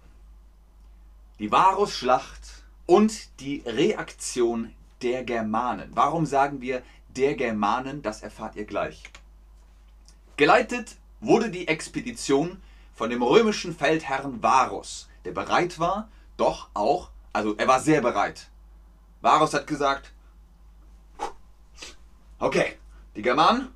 Die 1.39 1.51
Varusschlacht 1.51 2.63
und 2.85 3.39
die 3.39 3.63
Reaktion 3.65 4.73
der 5.01 5.23
Germanen. 5.23 5.91
Warum 5.93 6.25
sagen 6.25 6.61
wir 6.61 6.83
der 7.09 7.35
Germanen? 7.35 8.01
Das 8.01 8.21
erfahrt 8.21 8.55
ihr 8.55 8.65
gleich. 8.65 9.03
Geleitet 10.37 10.97
wurde 11.23 11.49
die 11.49 11.67
Expedition 11.67 12.61
von 12.93 13.09
dem 13.09 13.23
römischen 13.23 13.75
Feldherrn 13.75 14.43
Varus, 14.43 15.09
der 15.25 15.31
bereit 15.31 15.79
war, 15.79 16.09
doch 16.37 16.69
auch, 16.73 17.09
also 17.31 17.55
er 17.57 17.67
war 17.67 17.79
sehr 17.79 18.01
bereit. 18.01 18.49
Varus 19.21 19.53
hat 19.53 19.67
gesagt, 19.67 20.11
okay, 22.39 22.77
die 23.15 23.21
Germanen, 23.21 23.69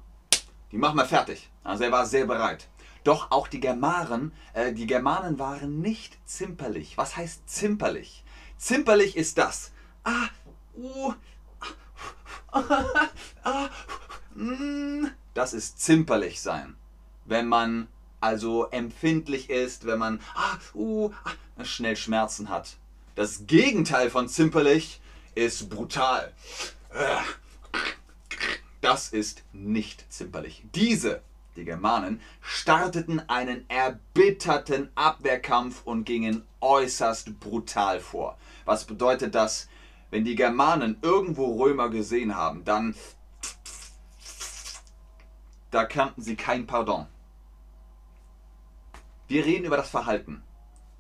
die 0.72 0.78
machen 0.78 0.98
wir 0.98 1.06
fertig. 1.06 1.50
Also 1.64 1.84
er 1.84 1.92
war 1.92 2.06
sehr 2.06 2.26
bereit. 2.26 2.68
Doch 3.04 3.32
auch 3.32 3.48
die 3.48 3.62
Germanen, 3.62 4.34
äh, 4.54 4.74
die 4.74 4.86
Germanen 4.86 5.40
waren 5.40 5.80
nicht 5.80 6.18
zimperlich. 6.26 6.98
Was 6.98 7.16
heißt 7.16 7.50
zimperlich? 7.50 8.24
Zimperlich 8.58 9.16
ist 9.16 9.38
das. 9.38 9.72
Ah, 10.04 10.28
uh, 10.76 11.14
ah, 12.52 12.62
ah, 13.44 13.70
mm. 14.36 15.08
Das 15.34 15.54
ist 15.54 15.80
zimperlich 15.80 16.42
sein. 16.42 16.76
Wenn 17.28 17.48
man 17.48 17.88
also 18.20 18.66
empfindlich 18.72 19.52
ist, 19.52 19.86
wenn 19.86 20.00
man 20.00 20.20
ah, 20.34 20.58
uh, 20.74 21.12
ah, 21.24 21.64
schnell 21.64 21.96
Schmerzen 21.96 22.50
hat. 22.50 22.78
Das 23.14 23.46
Gegenteil 23.46 24.10
von 24.10 24.28
zimperlich 24.28 25.00
ist 25.36 25.70
brutal. 25.70 26.34
Das 28.82 29.10
ist 29.10 29.44
nicht 29.54 30.12
zimperlich. 30.12 30.64
Diese 30.74 31.22
die 31.58 31.66
Germanen, 31.66 32.22
starteten 32.42 33.20
einen 33.28 33.68
erbitterten 33.70 34.90
Abwehrkampf 34.96 35.82
und 35.84 36.06
gingen 36.06 36.44
äußerst 36.62 37.40
brutal 37.40 38.00
vor. 38.00 38.38
Was 38.66 38.86
bedeutet 38.86 39.36
das? 39.36 39.68
Wenn 40.10 40.24
die 40.24 40.36
Germanen 40.36 40.98
irgendwo 41.02 41.62
Römer 41.62 41.90
gesehen 41.90 42.36
haben, 42.36 42.64
dann 42.64 42.96
da 45.72 45.84
kannten 45.84 46.22
sie 46.22 46.36
kein 46.36 46.66
Pardon. 46.66 47.08
Wir 49.28 49.46
reden 49.46 49.66
über 49.66 49.76
das 49.76 49.90
Verhalten. 49.90 50.42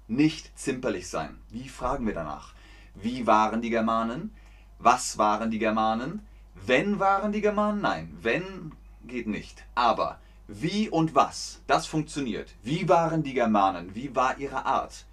Nicht 0.10 0.58
zimperlich 0.60 1.08
sein. 1.08 1.40
Wie 1.50 1.70
fragen 1.70 2.06
wir 2.06 2.14
danach? 2.14 2.54
Wie 2.94 3.26
waren 3.26 3.62
die 3.62 3.70
Germanen? 3.70 4.36
Was 4.80 5.18
waren 5.18 5.50
die 5.50 5.60
Germanen? 5.60 6.28
Wenn 6.54 7.00
waren 7.00 7.32
die 7.32 7.40
Germanen? 7.40 7.80
Nein. 7.82 8.18
Wenn 8.22 8.74
geht 9.06 9.28
nicht. 9.28 9.64
Aber 9.76 10.20
wie 10.48 10.90
und 10.90 11.16
was, 11.16 11.62
das 11.68 11.88
funktioniert. 11.88 12.54
Wie 12.64 12.90
waren 12.90 13.24
die 13.24 13.34
Germanen? 13.34 13.96
Wie 13.96 14.14
war 14.14 14.38
ihre 14.38 14.66
Art? 14.66 15.06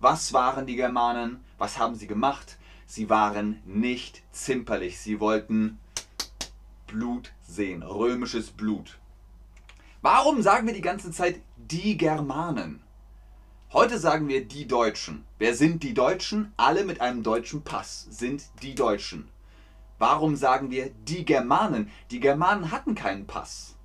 Was 0.00 0.32
waren 0.32 0.66
die 0.66 0.76
Germanen? 0.76 1.44
Was 1.58 1.78
haben 1.78 1.94
sie 1.94 2.06
gemacht? 2.06 2.56
Sie 2.86 3.10
waren 3.10 3.62
nicht 3.66 4.22
zimperlich. 4.32 4.98
Sie 4.98 5.20
wollten 5.20 5.78
Blut 6.86 7.32
sehen, 7.46 7.82
römisches 7.82 8.50
Blut. 8.50 8.98
Warum 10.00 10.42
sagen 10.42 10.66
wir 10.66 10.74
die 10.74 10.82
ganze 10.82 11.10
Zeit 11.10 11.40
die 11.70 11.96
Germanen? 11.96 12.82
Heute 13.72 13.98
sagen 13.98 14.28
wir 14.28 14.44
die 14.44 14.66
Deutschen. 14.66 15.24
Wer 15.38 15.54
sind 15.54 15.82
die 15.82 15.94
Deutschen? 15.94 16.52
Alle 16.56 16.84
mit 16.84 17.00
einem 17.00 17.22
deutschen 17.22 17.62
Pass 17.62 18.06
sind 18.10 18.42
die 18.62 18.74
Deutschen. 18.74 19.28
Warum 19.98 20.36
sagen 20.36 20.70
wir 20.70 20.90
die 21.08 21.24
Germanen? 21.24 21.90
Die 22.10 22.20
Germanen 22.20 22.70
hatten 22.70 22.94
keinen 22.94 23.26
Pass. 23.26 23.76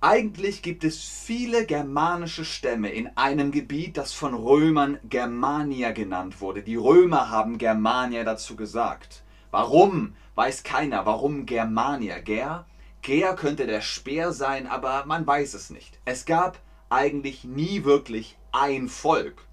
Eigentlich 0.00 0.62
gibt 0.62 0.84
es 0.84 1.02
viele 1.02 1.66
germanische 1.66 2.44
Stämme 2.44 2.90
in 2.90 3.16
einem 3.16 3.52
Gebiet, 3.52 3.96
das 3.96 4.12
von 4.12 4.34
Römern 4.34 4.98
Germania 5.04 5.92
genannt 5.92 6.40
wurde. 6.40 6.62
Die 6.62 6.76
Römer 6.76 7.30
haben 7.30 7.58
Germania 7.58 8.24
dazu 8.24 8.56
gesagt. 8.56 9.22
Warum? 9.50 10.14
Weiß 10.34 10.62
keiner. 10.62 11.06
Warum 11.06 11.46
Germania? 11.46 12.18
Ger? 12.18 12.66
Ger 13.04 13.36
könnte 13.36 13.66
der 13.66 13.82
Speer 13.82 14.32
sein, 14.32 14.66
aber 14.66 15.04
man 15.04 15.26
weiß 15.26 15.52
es 15.52 15.68
nicht. 15.68 16.00
Es 16.06 16.24
gab 16.24 16.58
eigentlich 16.88 17.44
nie 17.44 17.84
wirklich 17.84 18.38
ein 18.50 18.88
Volk. 18.88 19.46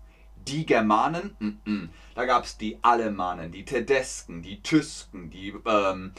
Die 0.47 0.65
Germanen, 0.65 1.35
mm 1.37 1.49
-mm. 1.65 1.89
da 2.15 2.25
gab 2.25 2.45
es 2.45 2.57
die 2.57 2.79
Alemanen, 2.81 3.51
die 3.51 3.65
Tedesken, 3.65 4.41
die 4.41 4.63
Tüsken, 4.63 5.29
die 5.29 5.53
ähm, 5.65 6.13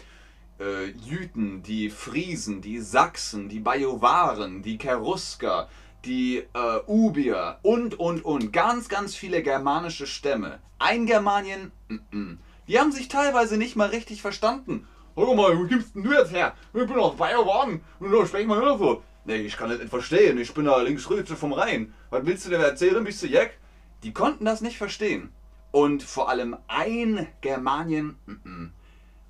äh, 0.61 0.89
Jüten, 0.91 1.63
die 1.63 1.89
Friesen, 1.89 2.61
die 2.61 2.81
Sachsen, 2.81 3.49
die 3.49 3.61
Bajuwaren, 3.61 4.63
die 4.63 4.77
Cherusker, 4.77 5.71
die 6.05 6.37
äh, 6.37 6.81
Ubier 6.87 7.59
und, 7.63 7.99
und, 7.99 8.27
und. 8.27 8.53
Ganz, 8.53 8.91
ganz 8.91 9.15
viele 9.15 9.43
germanische 9.43 10.07
Stämme. 10.07 10.61
Ein 10.79 11.07
Germanien, 11.07 11.73
-mm. 11.89 12.37
die 12.69 12.79
haben 12.79 12.93
sich 12.93 13.09
teilweise 13.09 13.57
nicht 13.57 13.75
mal 13.75 13.89
richtig 13.89 14.21
verstanden. 14.21 14.87
Hör 15.15 15.35
mal, 15.35 15.59
wo 15.59 15.65
gibst 15.65 15.95
denn 15.95 16.05
du 16.05 16.13
jetzt 16.13 16.33
her? 16.33 16.55
Ich 16.73 16.87
bin 16.87 16.99
aus 16.99 17.17
Bayern 17.17 17.81
und 18.01 18.13
da 18.13 18.27
sprechen 18.27 18.49
wir 18.49 18.63
immer 18.63 18.79
so. 18.79 19.03
Nee, 19.25 19.37
ich 19.37 19.57
kann 19.57 19.69
das 19.69 19.79
nicht 19.79 19.91
verstehen. 19.91 20.39
Ich 20.39 20.53
bin 20.55 20.65
da 20.65 20.81
links 20.81 21.09
Rütze 21.09 21.37
vom 21.37 21.53
Rhein. 21.53 21.95
Was 22.11 22.25
willst 22.27 22.47
du 22.47 22.51
dir 22.51 22.57
erzählen? 22.57 23.05
Bist 23.05 23.23
du 23.23 23.29
Jack? 23.29 23.59
Die 24.03 24.13
konnten 24.13 24.45
das 24.45 24.63
nicht 24.63 24.79
verstehen. 24.79 25.33
Und 25.71 26.03
vor 26.03 26.29
allem 26.29 26.57
ein 26.67 27.29
Germanien, 27.41 28.17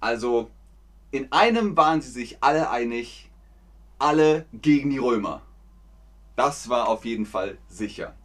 also 0.01 0.51
in 1.11 1.31
einem 1.31 1.77
waren 1.77 2.01
sie 2.01 2.11
sich 2.11 2.39
alle 2.41 2.71
einig, 2.71 3.31
alle 3.99 4.47
gegen 4.53 4.91
die 4.91 4.99
Römer. 4.99 5.43
Das 6.37 6.69
war 6.69 6.89
auf 6.89 7.05
jeden 7.05 7.27
Fall 7.27 7.59
sicher. 7.69 8.17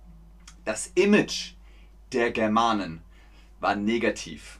Das 0.63 0.91
Image 0.95 1.53
der 2.13 2.31
Germanen 2.31 3.01
war 3.59 3.75
negativ. 3.75 4.59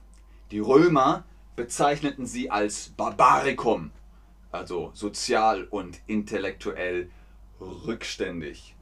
Die 0.51 0.59
Römer 0.59 1.23
bezeichneten 1.57 2.25
sie 2.27 2.49
als 2.49 2.89
Barbarikum, 2.89 3.91
also 4.51 4.91
sozial 4.93 5.65
und 5.65 5.99
intellektuell 6.05 7.09
rückständig, 7.59 8.75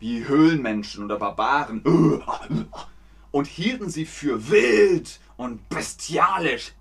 wie 0.00 0.26
Höhlenmenschen 0.26 1.04
oder 1.04 1.18
Barbaren, 1.18 1.84
und 3.30 3.46
hielten 3.46 3.90
sie 3.90 4.06
für 4.06 4.48
wild 4.50 5.20
und 5.36 5.68
bestialisch 5.68 6.72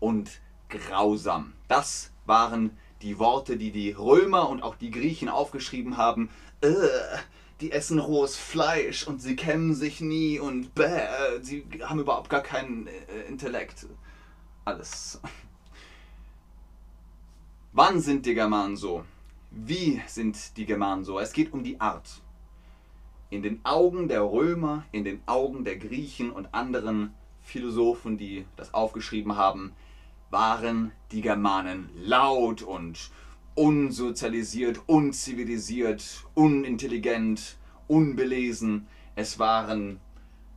und 0.00 0.28
grausam. 0.68 1.54
Das 1.68 2.10
waren 2.26 2.76
die 3.00 3.20
Worte, 3.20 3.56
die 3.56 3.70
die 3.70 3.92
Römer 3.92 4.48
und 4.48 4.62
auch 4.62 4.74
die 4.74 4.90
Griechen 4.90 5.28
aufgeschrieben 5.28 5.96
haben. 5.96 6.30
Äh, 6.62 6.72
die 7.60 7.70
essen 7.70 8.00
rohes 8.00 8.36
Fleisch 8.36 9.06
und 9.06 9.22
sie 9.22 9.36
kämmen 9.36 9.74
sich 9.74 10.00
nie 10.00 10.40
und 10.40 10.74
bäh, 10.74 11.06
sie 11.42 11.64
haben 11.82 12.00
überhaupt 12.00 12.28
gar 12.28 12.42
keinen 12.42 12.88
äh, 12.88 13.28
Intellekt. 13.28 13.86
Alles. 14.68 15.18
Wann 17.72 18.00
sind 18.00 18.26
die 18.26 18.34
Germanen 18.34 18.76
so? 18.76 19.02
Wie 19.50 20.02
sind 20.06 20.58
die 20.58 20.66
Germanen 20.66 21.04
so? 21.04 21.18
Es 21.18 21.32
geht 21.32 21.54
um 21.54 21.64
die 21.64 21.80
Art. 21.80 22.20
In 23.30 23.40
den 23.40 23.64
Augen 23.64 24.08
der 24.08 24.22
Römer, 24.24 24.84
in 24.92 25.04
den 25.04 25.22
Augen 25.24 25.64
der 25.64 25.78
Griechen 25.78 26.30
und 26.30 26.52
anderen 26.52 27.14
Philosophen, 27.40 28.18
die 28.18 28.44
das 28.56 28.74
aufgeschrieben 28.74 29.36
haben, 29.36 29.72
waren 30.28 30.92
die 31.12 31.22
Germanen 31.22 31.88
laut 31.96 32.60
und 32.60 33.10
unsozialisiert, 33.54 34.82
unzivilisiert, 34.84 36.26
unintelligent, 36.34 37.56
unbelesen. 37.86 38.86
Es 39.14 39.38
waren 39.38 39.98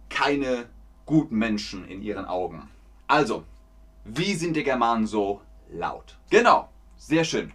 keine 0.09 0.69
guten 1.05 1.37
Menschen 1.37 1.87
in 1.87 2.01
ihren 2.01 2.25
Augen. 2.25 2.67
Also, 3.07 3.45
wie 4.03 4.33
sind 4.33 4.55
die 4.55 4.63
Germanen 4.63 5.07
so 5.07 5.41
laut? 5.71 6.17
Genau, 6.29 6.69
sehr 6.97 7.23
schön. 7.23 7.53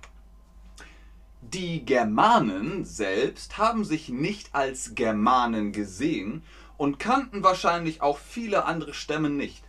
Die 1.41 1.85
Germanen 1.85 2.85
selbst 2.85 3.59
haben 3.59 3.85
sich 3.85 4.09
nicht 4.09 4.55
als 4.55 4.95
Germanen 4.95 5.73
gesehen 5.73 6.43
und 6.77 6.99
kannten 6.99 7.43
wahrscheinlich 7.43 8.03
auch 8.03 8.19
viele 8.19 8.65
andere 8.65 8.95
Stämme 8.95 9.31
nicht. 9.31 9.65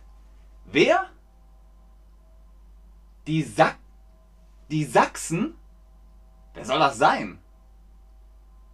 Wer? 0.64 1.10
Die, 3.26 3.42
Sa 3.42 3.74
die 4.70 4.84
Sachsen? 4.84 5.54
Wer 6.54 6.64
soll 6.64 6.78
das 6.78 6.98
sein? 6.98 7.38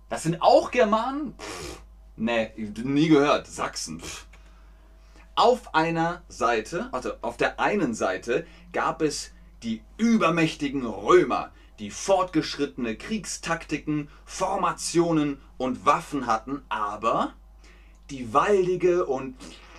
Das 0.08 0.22
sind 0.22 0.40
auch 0.40 0.70
Germanen? 0.70 1.34
Pff, 1.38 1.82
nee, 2.16 2.52
nie 2.56 3.08
gehört. 3.08 3.46
Sachsen. 3.46 4.00
Pff. 4.00 4.26
Auf 5.36 5.74
einer 5.74 6.22
Seite, 6.28 6.88
warte, 6.92 7.18
auf 7.22 7.36
der 7.36 7.58
einen 7.58 7.92
Seite 7.94 8.46
gab 8.72 9.02
es 9.02 9.32
die 9.64 9.82
übermächtigen 9.96 10.86
Römer, 10.86 11.50
die 11.80 11.90
fortgeschrittene 11.90 12.94
Kriegstaktiken, 12.94 14.08
Formationen 14.24 15.40
und 15.56 15.84
Waffen 15.84 16.26
hatten, 16.26 16.62
aber 16.68 17.32
die 18.10 18.32
waldige 18.32 19.06
und 19.06 19.34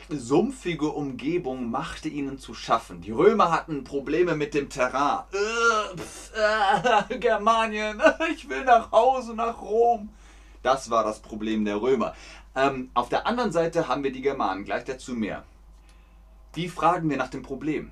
sumpfige 0.10 0.90
Umgebung 0.90 1.72
machte 1.72 2.10
ihnen 2.10 2.38
zu 2.38 2.54
schaffen. 2.54 3.00
Die 3.00 3.12
Römer 3.12 3.50
hatten 3.50 3.86
Probleme 3.86 4.36
mit 4.36 4.54
dem 4.54 4.70
Terrain. 4.70 5.24
Äh, 5.32 5.98
pf, 5.98 6.32
äh, 6.36 7.18
Germanien, 7.20 8.02
ich 8.34 8.50
will 8.50 8.66
nach 8.66 8.92
Hause, 8.92 9.34
nach 9.34 9.62
Rom. 9.62 10.10
Das 10.66 10.90
war 10.90 11.04
das 11.04 11.20
Problem 11.20 11.64
der 11.64 11.80
Römer. 11.80 12.16
Ähm, 12.56 12.90
auf 12.96 13.08
der 13.08 13.28
anderen 13.28 13.52
Seite 13.52 13.88
haben 13.88 14.04
wir 14.04 14.12
die 14.12 14.24
Germanen, 14.24 14.66
gleich 14.66 14.84
dazu 14.84 15.14
mehr. 15.14 15.44
Wie 16.56 16.70
fragen 16.70 17.08
wir 17.08 17.18
nach 17.18 17.30
dem 17.30 17.44
Problem? 17.44 17.92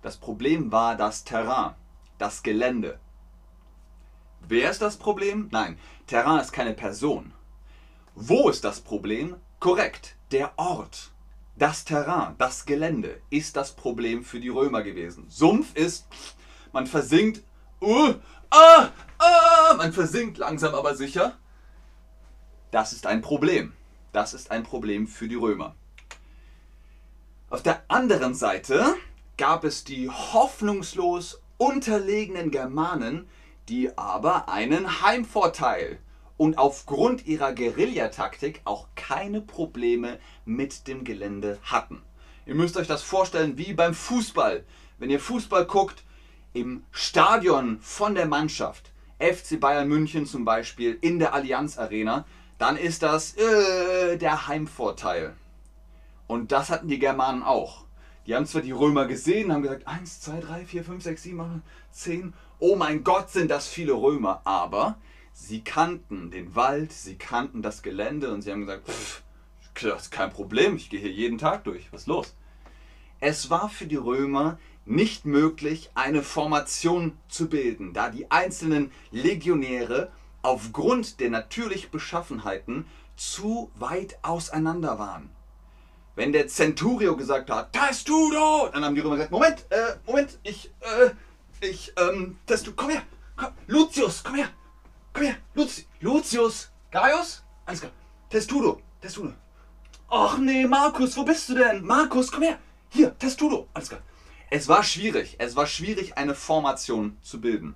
Das 0.00 0.16
Problem 0.16 0.72
war 0.72 0.96
das 0.96 1.24
Terrain, 1.24 1.74
das 2.16 2.42
Gelände. 2.42 2.98
Wer 4.48 4.70
ist 4.70 4.80
das 4.80 4.96
Problem? 4.96 5.48
Nein, 5.52 5.78
Terrain 6.06 6.40
ist 6.40 6.50
keine 6.50 6.72
Person. 6.72 7.34
Wo 8.14 8.48
ist 8.48 8.64
das 8.64 8.80
Problem? 8.80 9.36
Korrekt, 9.60 10.16
der 10.32 10.58
Ort. 10.58 11.12
Das 11.56 11.84
Terrain, 11.84 12.36
das 12.38 12.64
Gelände 12.64 13.20
ist 13.28 13.54
das 13.54 13.76
Problem 13.76 14.24
für 14.24 14.40
die 14.40 14.48
Römer 14.48 14.82
gewesen. 14.82 15.26
Sumpf 15.28 15.76
ist, 15.76 16.06
man 16.72 16.86
versinkt, 16.86 17.42
uh, 17.82 18.14
ah, 18.48 18.88
ah, 19.18 19.74
man 19.76 19.92
versinkt 19.92 20.38
langsam 20.38 20.74
aber 20.74 20.94
sicher. 20.94 21.36
Das 22.70 22.92
ist 22.92 23.06
ein 23.06 23.22
Problem. 23.22 23.72
Das 24.12 24.34
ist 24.34 24.50
ein 24.50 24.62
Problem 24.62 25.06
für 25.06 25.28
die 25.28 25.34
Römer. 25.34 25.74
Auf 27.48 27.62
der 27.62 27.82
anderen 27.88 28.34
Seite 28.34 28.96
gab 29.36 29.64
es 29.64 29.84
die 29.84 30.08
hoffnungslos 30.08 31.40
unterlegenen 31.58 32.50
Germanen, 32.50 33.28
die 33.68 33.96
aber 33.96 34.48
einen 34.48 35.02
Heimvorteil 35.02 35.98
und 36.36 36.58
aufgrund 36.58 37.26
ihrer 37.26 37.54
Guerillataktik 37.54 38.60
auch 38.64 38.88
keine 38.94 39.40
Probleme 39.40 40.18
mit 40.44 40.86
dem 40.86 41.04
Gelände 41.04 41.58
hatten. 41.62 42.02
Ihr 42.46 42.54
müsst 42.54 42.76
euch 42.76 42.86
das 42.86 43.02
vorstellen 43.02 43.58
wie 43.58 43.72
beim 43.74 43.94
Fußball. 43.94 44.64
Wenn 44.98 45.10
ihr 45.10 45.20
Fußball 45.20 45.66
guckt, 45.66 46.04
im 46.52 46.84
Stadion 46.90 47.80
von 47.80 48.14
der 48.14 48.26
Mannschaft, 48.26 48.90
FC 49.18 49.60
Bayern 49.60 49.88
München 49.88 50.26
zum 50.26 50.44
Beispiel, 50.44 50.96
in 51.00 51.18
der 51.18 51.34
Allianz 51.34 51.78
Arena, 51.78 52.24
dann 52.58 52.76
ist 52.76 53.02
das 53.02 53.36
äh, 53.36 54.16
der 54.16 54.46
Heimvorteil. 54.46 55.34
Und 56.26 56.52
das 56.52 56.70
hatten 56.70 56.88
die 56.88 56.98
Germanen 56.98 57.42
auch. 57.42 57.84
Die 58.26 58.34
haben 58.34 58.46
zwar 58.46 58.62
die 58.62 58.72
Römer 58.72 59.06
gesehen, 59.06 59.52
haben 59.52 59.62
gesagt, 59.62 59.86
1, 59.86 60.20
2, 60.22 60.40
3, 60.40 60.64
4, 60.64 60.84
5, 60.84 61.04
6, 61.04 61.22
7, 61.22 61.62
10, 61.92 62.34
oh 62.58 62.74
mein 62.74 63.04
Gott, 63.04 63.30
sind 63.30 63.50
das 63.50 63.68
viele 63.68 63.92
Römer, 63.92 64.40
aber 64.44 64.98
sie 65.32 65.62
kannten 65.62 66.30
den 66.30 66.56
Wald, 66.56 66.92
sie 66.92 67.16
kannten 67.16 67.62
das 67.62 67.82
Gelände 67.82 68.32
und 68.32 68.42
sie 68.42 68.50
haben 68.50 68.62
gesagt, 68.62 68.88
pff, 68.88 69.22
das 69.80 70.02
ist 70.02 70.10
kein 70.10 70.30
Problem, 70.30 70.76
ich 70.76 70.90
gehe 70.90 71.00
hier 71.00 71.12
jeden 71.12 71.38
Tag 71.38 71.64
durch, 71.64 71.92
was 71.92 72.02
ist 72.02 72.06
los? 72.08 72.34
Es 73.20 73.50
war 73.50 73.68
für 73.68 73.86
die 73.86 73.96
Römer 73.96 74.58
nicht 74.84 75.24
möglich, 75.24 75.90
eine 75.94 76.22
Formation 76.22 77.16
zu 77.28 77.48
bilden, 77.48 77.92
da 77.92 78.10
die 78.10 78.30
einzelnen 78.30 78.90
Legionäre 79.10 80.10
aufgrund 80.46 81.18
der 81.18 81.30
natürlichen 81.30 81.90
Beschaffenheiten 81.90 82.86
zu 83.16 83.70
weit 83.74 84.16
auseinander 84.22 84.96
waren. 84.98 85.28
Wenn 86.14 86.32
der 86.32 86.46
Centurio 86.46 87.16
gesagt 87.16 87.50
hat, 87.50 87.72
Testudo, 87.72 88.70
dann 88.72 88.84
haben 88.84 88.94
die 88.94 89.00
Römer 89.00 89.16
gesagt, 89.16 89.32
Moment, 89.32 89.66
äh, 89.70 89.96
Moment, 90.06 90.38
ich, 90.44 90.72
äh, 90.80 91.10
ich, 91.66 91.92
ähm, 91.96 92.38
Testudo, 92.46 92.76
komm 92.76 92.90
her, 92.90 93.02
komm, 93.36 93.48
Lucius, 93.66 94.22
komm 94.22 94.36
her, 94.36 94.48
komm 95.12 95.24
her, 95.24 95.36
Luci, 95.54 95.84
Lucius, 96.00 96.70
Gaius, 96.92 97.42
alles 97.66 97.80
klar, 97.80 97.92
Testudo, 98.30 98.80
Testudo. 99.00 99.32
Ach 100.08 100.38
nee, 100.38 100.64
Markus, 100.64 101.16
wo 101.16 101.24
bist 101.24 101.48
du 101.48 101.54
denn? 101.56 101.84
Markus, 101.84 102.30
komm 102.30 102.44
her, 102.44 102.58
hier, 102.88 103.18
Testudo, 103.18 103.66
alles 103.74 103.88
klar. 103.88 104.00
Es 104.48 104.68
war 104.68 104.84
schwierig, 104.84 105.34
es 105.38 105.56
war 105.56 105.66
schwierig, 105.66 106.16
eine 106.16 106.36
Formation 106.36 107.18
zu 107.20 107.40
bilden. 107.40 107.74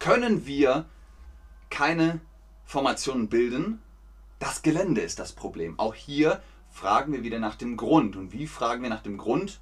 Können 0.00 0.44
wir 0.44 0.86
keine 1.70 2.20
Formationen 2.64 3.28
bilden. 3.28 3.82
Das 4.38 4.62
Gelände 4.62 5.00
ist 5.00 5.18
das 5.18 5.32
Problem. 5.32 5.78
Auch 5.78 5.94
hier 5.94 6.42
fragen 6.70 7.12
wir 7.12 7.22
wieder 7.22 7.38
nach 7.38 7.54
dem 7.54 7.76
Grund. 7.76 8.16
Und 8.16 8.32
wie 8.32 8.46
fragen 8.46 8.82
wir 8.82 8.90
nach 8.90 9.02
dem 9.02 9.18
Grund? 9.18 9.60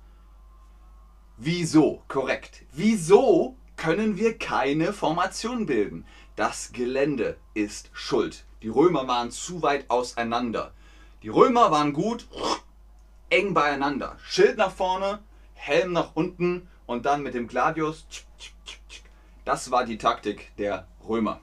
Wieso? 1.36 2.02
Korrekt. 2.08 2.64
Wieso 2.72 3.56
können 3.76 4.16
wir 4.16 4.38
keine 4.38 4.92
Formation 4.92 5.66
bilden? 5.66 6.06
Das 6.36 6.72
Gelände 6.72 7.38
ist 7.54 7.90
schuld. 7.92 8.44
Die 8.62 8.68
Römer 8.68 9.06
waren 9.06 9.30
zu 9.30 9.62
weit 9.62 9.90
auseinander. 9.90 10.72
Die 11.22 11.28
Römer 11.28 11.70
waren 11.70 11.92
gut 11.92 12.26
eng 13.30 13.54
beieinander. 13.54 14.16
Schild 14.24 14.58
nach 14.58 14.72
vorne, 14.72 15.20
Helm 15.54 15.92
nach 15.92 16.14
unten 16.14 16.68
und 16.86 17.06
dann 17.06 17.22
mit 17.22 17.34
dem 17.34 17.48
Gladius. 17.48 18.06
Das 19.44 19.70
war 19.70 19.84
die 19.84 19.98
Taktik 19.98 20.56
der 20.56 20.86
Römer. 21.06 21.40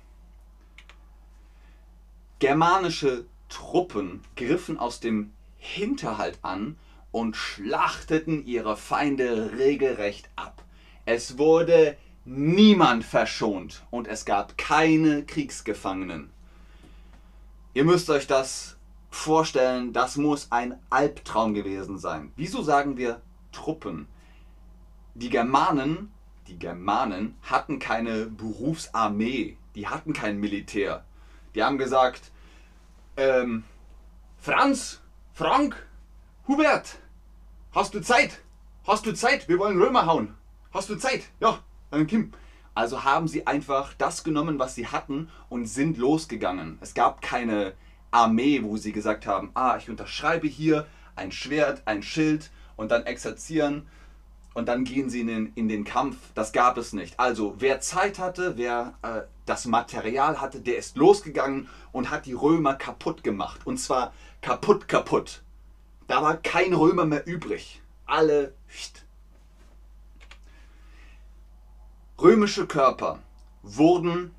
Germanische 2.42 3.26
Truppen 3.50 4.22
griffen 4.36 4.80
aus 4.80 5.00
dem 5.00 5.32
Hinterhalt 5.58 6.40
an 6.42 6.76
und 7.12 7.36
schlachteten 7.36 8.48
ihre 8.48 8.78
Feinde 8.78 9.52
regelrecht 9.60 10.28
ab. 10.36 10.64
Es 11.06 11.38
wurde 11.38 11.96
niemand 12.26 13.06
verschont 13.06 13.84
und 13.92 14.08
es 14.08 14.26
gab 14.26 14.58
keine 14.58 15.24
Kriegsgefangenen. 15.24 16.32
Ihr 17.76 17.84
müsst 17.84 18.10
euch 18.10 18.26
das 18.26 18.76
vorstellen, 19.12 19.94
das 19.94 20.18
muss 20.18 20.48
ein 20.52 20.80
Albtraum 20.90 21.54
gewesen 21.54 22.00
sein. 22.00 22.32
Wieso 22.38 22.64
sagen 22.64 22.98
wir 22.98 23.22
Truppen? 23.52 24.08
Die 25.14 25.30
Germanen, 25.30 26.12
die 26.48 26.58
Germanen 26.58 27.36
hatten 27.44 27.78
keine 27.78 28.26
Berufsarmee, 28.26 29.58
die 29.76 29.88
hatten 29.88 30.14
kein 30.14 30.40
Militär. 30.40 31.06
Die 31.56 31.64
haben 31.64 31.78
gesagt, 31.78 32.32
ähm, 33.18 33.64
Franz, 34.38 35.02
Frank, 35.34 35.86
Hubert, 36.48 36.98
hast 37.74 37.94
du 37.94 38.02
Zeit? 38.02 38.42
Hast 38.88 39.06
du 39.06 39.14
Zeit? 39.14 39.48
Wir 39.48 39.60
wollen 39.60 39.82
Römer 39.82 40.06
hauen. 40.06 40.36
Hast 40.74 40.90
du 40.90 40.96
Zeit? 40.96 41.24
Ja, 41.40 41.60
dann 41.90 42.08
Kim. 42.08 42.32
Also 42.74 43.04
haben 43.04 43.28
sie 43.28 43.46
einfach 43.48 43.94
das 43.98 44.24
genommen, 44.24 44.58
was 44.60 44.76
sie 44.76 44.88
hatten 44.88 45.30
und 45.50 45.66
sind 45.66 45.98
losgegangen. 45.98 46.78
Es 46.80 46.94
gab 46.94 47.22
keine 47.22 47.74
Armee, 48.12 48.64
wo 48.64 48.78
sie 48.78 48.94
gesagt 48.94 49.28
haben, 49.28 49.52
ah, 49.54 49.76
ich 49.78 49.90
unterschreibe 49.90 50.48
hier 50.48 50.88
ein 51.16 51.34
Schwert, 51.34 51.82
ein 51.86 52.02
Schild 52.02 52.50
und 52.78 52.92
dann 52.92 53.06
exerzieren 53.06 53.88
und 54.54 54.68
dann 54.68 54.84
gehen 54.84 55.10
sie 55.10 55.22
in 55.22 55.28
den, 55.28 55.54
in 55.56 55.70
den 55.70 55.84
Kampf. 55.84 56.18
Das 56.36 56.52
gab 56.52 56.78
es 56.78 56.94
nicht. 56.94 57.20
Also 57.20 57.56
wer 57.60 57.80
Zeit 57.80 58.20
hatte, 58.20 58.58
wer 58.58 58.94
äh, 59.02 59.22
das 59.46 59.66
Material 59.66 60.42
hatte, 60.42 60.60
der 60.60 60.78
ist 60.78 60.98
losgegangen 60.98 61.70
und 61.92 62.10
hat 62.10 62.26
die 62.26 62.34
Römer 62.34 62.76
kaputt 62.76 63.24
gemacht. 63.24 63.62
Und 63.66 63.78
zwar 63.78 64.14
kaputt, 64.42 64.88
kaputt. 64.88 65.42
Da 66.08 66.22
war 66.22 66.38
kein 66.38 66.74
Römer 66.74 67.06
mehr 67.06 67.26
übrig. 67.26 67.82
Alle. 68.06 68.54
Römische 72.20 72.68
Körper 72.68 73.20
wurden, 73.64 74.36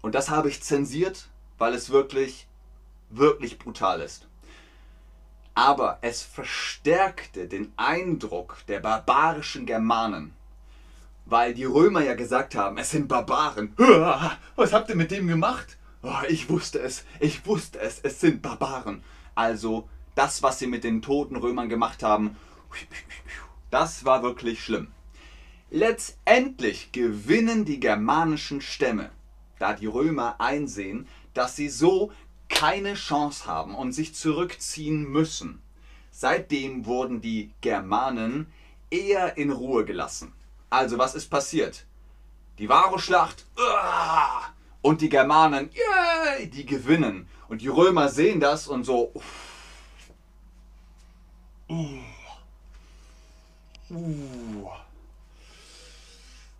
und 0.00 0.14
das 0.14 0.30
habe 0.30 0.48
ich 0.48 0.62
zensiert, 0.62 1.28
weil 1.58 1.74
es 1.74 1.90
wirklich, 1.90 2.46
wirklich 3.10 3.58
brutal 3.58 4.00
ist. 4.00 4.29
Aber 5.60 5.98
es 6.00 6.22
verstärkte 6.22 7.46
den 7.46 7.70
Eindruck 7.76 8.56
der 8.66 8.80
barbarischen 8.80 9.66
Germanen, 9.66 10.32
weil 11.26 11.52
die 11.52 11.66
Römer 11.66 12.02
ja 12.02 12.14
gesagt 12.14 12.54
haben, 12.54 12.78
es 12.78 12.92
sind 12.92 13.08
Barbaren. 13.08 13.74
Was 14.56 14.72
habt 14.72 14.88
ihr 14.88 14.96
mit 14.96 15.10
dem 15.10 15.28
gemacht? 15.28 15.76
Oh, 16.02 16.14
ich 16.30 16.48
wusste 16.48 16.78
es, 16.78 17.04
ich 17.18 17.44
wusste 17.44 17.78
es, 17.78 18.00
es 18.00 18.20
sind 18.20 18.40
Barbaren. 18.40 19.04
Also 19.34 19.86
das, 20.14 20.42
was 20.42 20.60
sie 20.60 20.66
mit 20.66 20.82
den 20.82 21.02
toten 21.02 21.36
Römern 21.36 21.68
gemacht 21.68 22.02
haben, 22.02 22.38
das 23.70 24.06
war 24.06 24.22
wirklich 24.22 24.64
schlimm. 24.64 24.88
Letztendlich 25.68 26.90
gewinnen 26.90 27.66
die 27.66 27.80
germanischen 27.80 28.62
Stämme, 28.62 29.10
da 29.58 29.74
die 29.74 29.84
Römer 29.84 30.36
einsehen, 30.38 31.06
dass 31.34 31.54
sie 31.54 31.68
so 31.68 32.12
keine 32.50 32.94
Chance 32.94 33.46
haben 33.46 33.74
und 33.74 33.92
sich 33.92 34.14
zurückziehen 34.14 35.04
müssen. 35.04 35.62
Seitdem 36.10 36.84
wurden 36.84 37.22
die 37.22 37.52
Germanen 37.62 38.52
eher 38.90 39.38
in 39.38 39.50
Ruhe 39.50 39.86
gelassen. 39.86 40.34
Also 40.68 40.98
was 40.98 41.14
ist 41.14 41.30
passiert? 41.30 41.86
Die 42.58 42.68
Varusschlacht 42.68 43.46
und 44.82 45.00
die 45.00 45.08
Germanen, 45.08 45.70
die 46.52 46.66
gewinnen. 46.66 47.26
Und 47.48 47.62
die 47.62 47.68
Römer 47.68 48.08
sehen 48.10 48.40
das 48.40 48.68
und 48.68 48.84
so. 48.84 49.12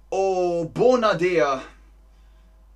Oh, 0.08 0.64
Bonadea. 0.64 1.62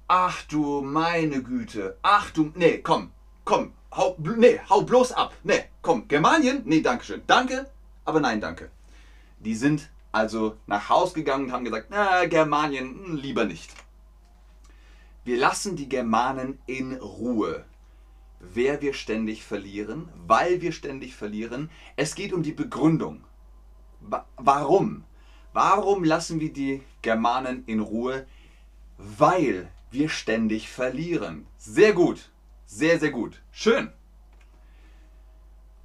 Ach 0.07 0.43
du 0.43 0.83
meine 0.83 1.43
Güte. 1.43 1.97
Ach 2.03 2.31
du. 2.31 2.53
Nee, 2.55 2.79
komm. 2.79 3.11
Komm. 3.45 3.73
Hau, 3.91 4.17
nee, 4.19 4.61
hau 4.69 4.83
bloß 4.83 5.13
ab. 5.13 5.35
Nee, 5.45 5.65
komm. 5.81 6.09
Germanien? 6.09 6.63
Nee, 6.65 6.83
danke 6.83 7.05
schön. 7.05 7.23
Danke, 7.27 7.71
aber 8.05 8.21
nein, 8.21 8.41
danke. 8.41 8.71
Die 9.39 9.55
sind 9.55 9.89
also 10.13 10.57
nach 10.67 10.89
Haus 10.89 11.15
gegangen 11.15 11.47
und 11.47 11.53
haben 11.53 11.65
gesagt, 11.65 11.89
na, 11.91 12.27
Germanien 12.27 13.05
hm, 13.05 13.17
lieber 13.17 13.45
nicht. 13.45 13.73
Wir 15.25 15.39
lassen 15.39 15.75
die 15.75 15.89
Germanen 15.89 16.59
in 16.67 16.97
Ruhe. 16.97 17.65
Wer 18.41 18.83
wir 18.83 18.93
ständig 18.93 19.43
verlieren, 19.43 20.09
weil 20.27 20.61
wir 20.61 20.73
ständig 20.73 21.15
verlieren. 21.15 21.71
Es 21.97 22.15
geht 22.15 22.35
um 22.35 22.43
die 22.43 22.53
Begründung. 22.53 23.25
Warum? 24.37 25.05
Warum 25.55 26.05
lassen 26.05 26.41
wir 26.41 26.53
die 26.53 26.83
Germanen 27.01 27.65
in 27.67 27.81
Ruhe? 27.81 28.27
Weil 28.99 29.71
wir 29.95 30.09
ständig 30.09 30.69
verlieren. 30.69 31.47
Sehr 31.57 31.93
gut. 31.93 32.31
Sehr, 32.67 32.99
sehr 32.99 33.11
gut. 33.11 33.41
Schön. 33.53 33.93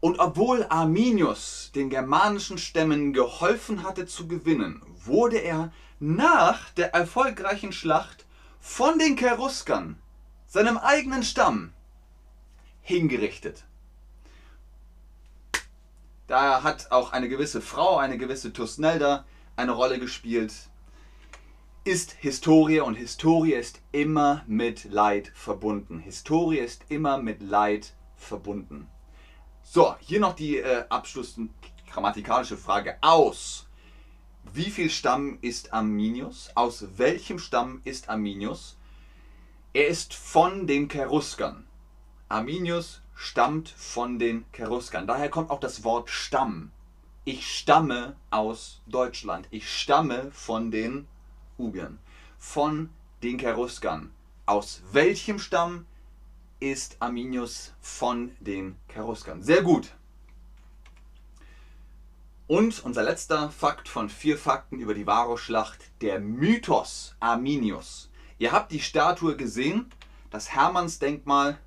Und 0.02 0.20
obwohl 0.20 0.66
Arminius 0.70 1.72
den 1.76 1.90
germanischen 1.90 2.58
Stämmen 2.58 3.14
geholfen 3.14 3.84
hatte 3.84 4.06
zu 4.06 4.28
gewinnen, 4.28 4.82
wurde 5.06 5.38
er 5.38 5.72
nach 6.00 6.70
der 6.72 6.94
erfolgreichen 6.94 7.72
Schlacht 7.72 8.26
von 8.60 8.98
den 8.98 9.18
Cheruskern, 9.18 10.00
seinem 10.48 10.78
eigenen 10.78 11.24
Stamm, 11.24 11.74
hingerichtet. 12.82 13.66
Da 16.28 16.64
hat 16.64 16.92
auch 16.92 17.12
eine 17.12 17.28
gewisse 17.28 17.62
Frau, 17.62 17.98
eine 17.98 18.18
gewisse 18.18 18.54
Tusnelda, 18.54 19.26
eine 19.56 19.72
Rolle 19.72 20.00
gespielt 20.00 20.54
ist 21.84 22.12
Historie 22.12 22.82
und 22.82 22.96
Historie 22.96 23.54
ist 23.54 23.82
immer 23.92 24.44
mit 24.48 24.84
Leid 24.86 25.32
verbunden. 25.34 26.00
Historie 26.00 26.58
ist 26.58 26.86
immer 26.90 27.18
mit 27.18 27.42
Leid 27.42 27.94
verbunden. 28.16 28.88
So, 29.64 29.96
hier 30.00 30.20
noch 30.20 30.34
die 30.34 30.58
äh, 30.58 30.86
Abschluss 30.90 31.40
grammatikalische 31.90 32.58
Frage 32.58 32.98
aus. 33.02 33.68
Wie 34.54 34.70
viel 34.70 34.90
Stamm 34.90 35.38
ist 35.42 35.74
Arminius? 35.74 36.50
Aus 36.56 36.86
welchem 36.98 37.40
Stamm 37.40 37.82
ist 37.86 38.10
Arminius? 38.10 38.78
Er 39.74 39.88
ist 39.88 40.14
von 40.14 40.68
den 40.68 40.90
Cheruskern. 40.90 41.66
Arminius 42.28 43.02
stammt 43.16 43.70
von 43.70 44.20
den 44.20 44.46
Cheruskern. 44.52 45.08
Daher 45.08 45.30
kommt 45.30 45.50
auch 45.50 45.60
das 45.60 45.84
Wort 45.84 46.10
Stamm. 46.10 46.72
Ich 47.26 47.48
stamme 47.48 48.16
aus 48.32 48.82
Deutschland. 48.86 49.48
Ich 49.52 49.70
stamme 49.72 50.30
von 50.32 50.72
den 50.72 50.92
Cheruskern. 50.92 51.19
Ugern 51.60 52.00
von 52.38 52.90
den 53.22 53.38
Cheruskern. 53.38 54.12
Aus 54.46 54.82
welchem 54.92 55.38
Stamm 55.38 55.86
ist 56.60 56.98
Arminius 57.00 57.74
von 57.82 58.32
den 58.40 58.78
Cheruskern? 58.92 59.44
Sehr 59.44 59.62
gut. 59.62 59.92
Und 62.48 62.84
unser 62.84 63.04
letzter 63.04 63.52
Fakt 63.52 63.88
von 63.88 64.10
vier 64.10 64.38
Fakten 64.38 64.80
über 64.80 64.96
die 64.96 65.06
Varusschlacht, 65.06 65.92
der 66.02 66.20
Mythos 66.20 67.16
Arminius. 67.20 68.10
Ihr 68.40 68.52
habt 68.52 68.72
die 68.72 68.80
Statue 68.80 69.36
gesehen, 69.36 69.92
das 70.32 70.50
Hermannsdenkmal, 70.50 71.60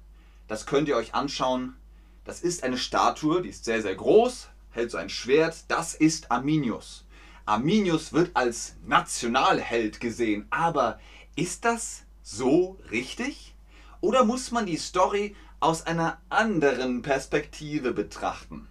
das 0.48 0.66
könnt 0.66 0.88
ihr 0.88 0.96
euch 0.96 1.14
anschauen. 1.14 1.76
Das 2.24 2.42
ist 2.42 2.64
eine 2.64 2.78
Statue, 2.78 3.42
die 3.42 3.50
ist 3.50 3.64
sehr, 3.64 3.80
sehr 3.80 3.94
groß, 3.94 4.48
hält 4.70 4.90
so 4.90 4.98
ein 4.98 5.08
Schwert. 5.08 5.64
Das 5.68 5.94
ist 5.94 6.30
Arminius. 6.30 7.04
Arminius 7.44 8.12
wird 8.12 8.36
als 8.36 8.76
Nationalheld 8.86 10.00
gesehen, 10.00 10.46
aber 10.50 11.00
ist 11.34 11.64
das 11.64 12.04
so 12.22 12.78
richtig? 12.90 13.54
Oder 14.00 14.24
muss 14.24 14.50
man 14.50 14.66
die 14.66 14.76
Story 14.76 15.34
aus 15.60 15.86
einer 15.86 16.18
anderen 16.28 17.02
Perspektive 17.02 17.92
betrachten? 17.92 18.68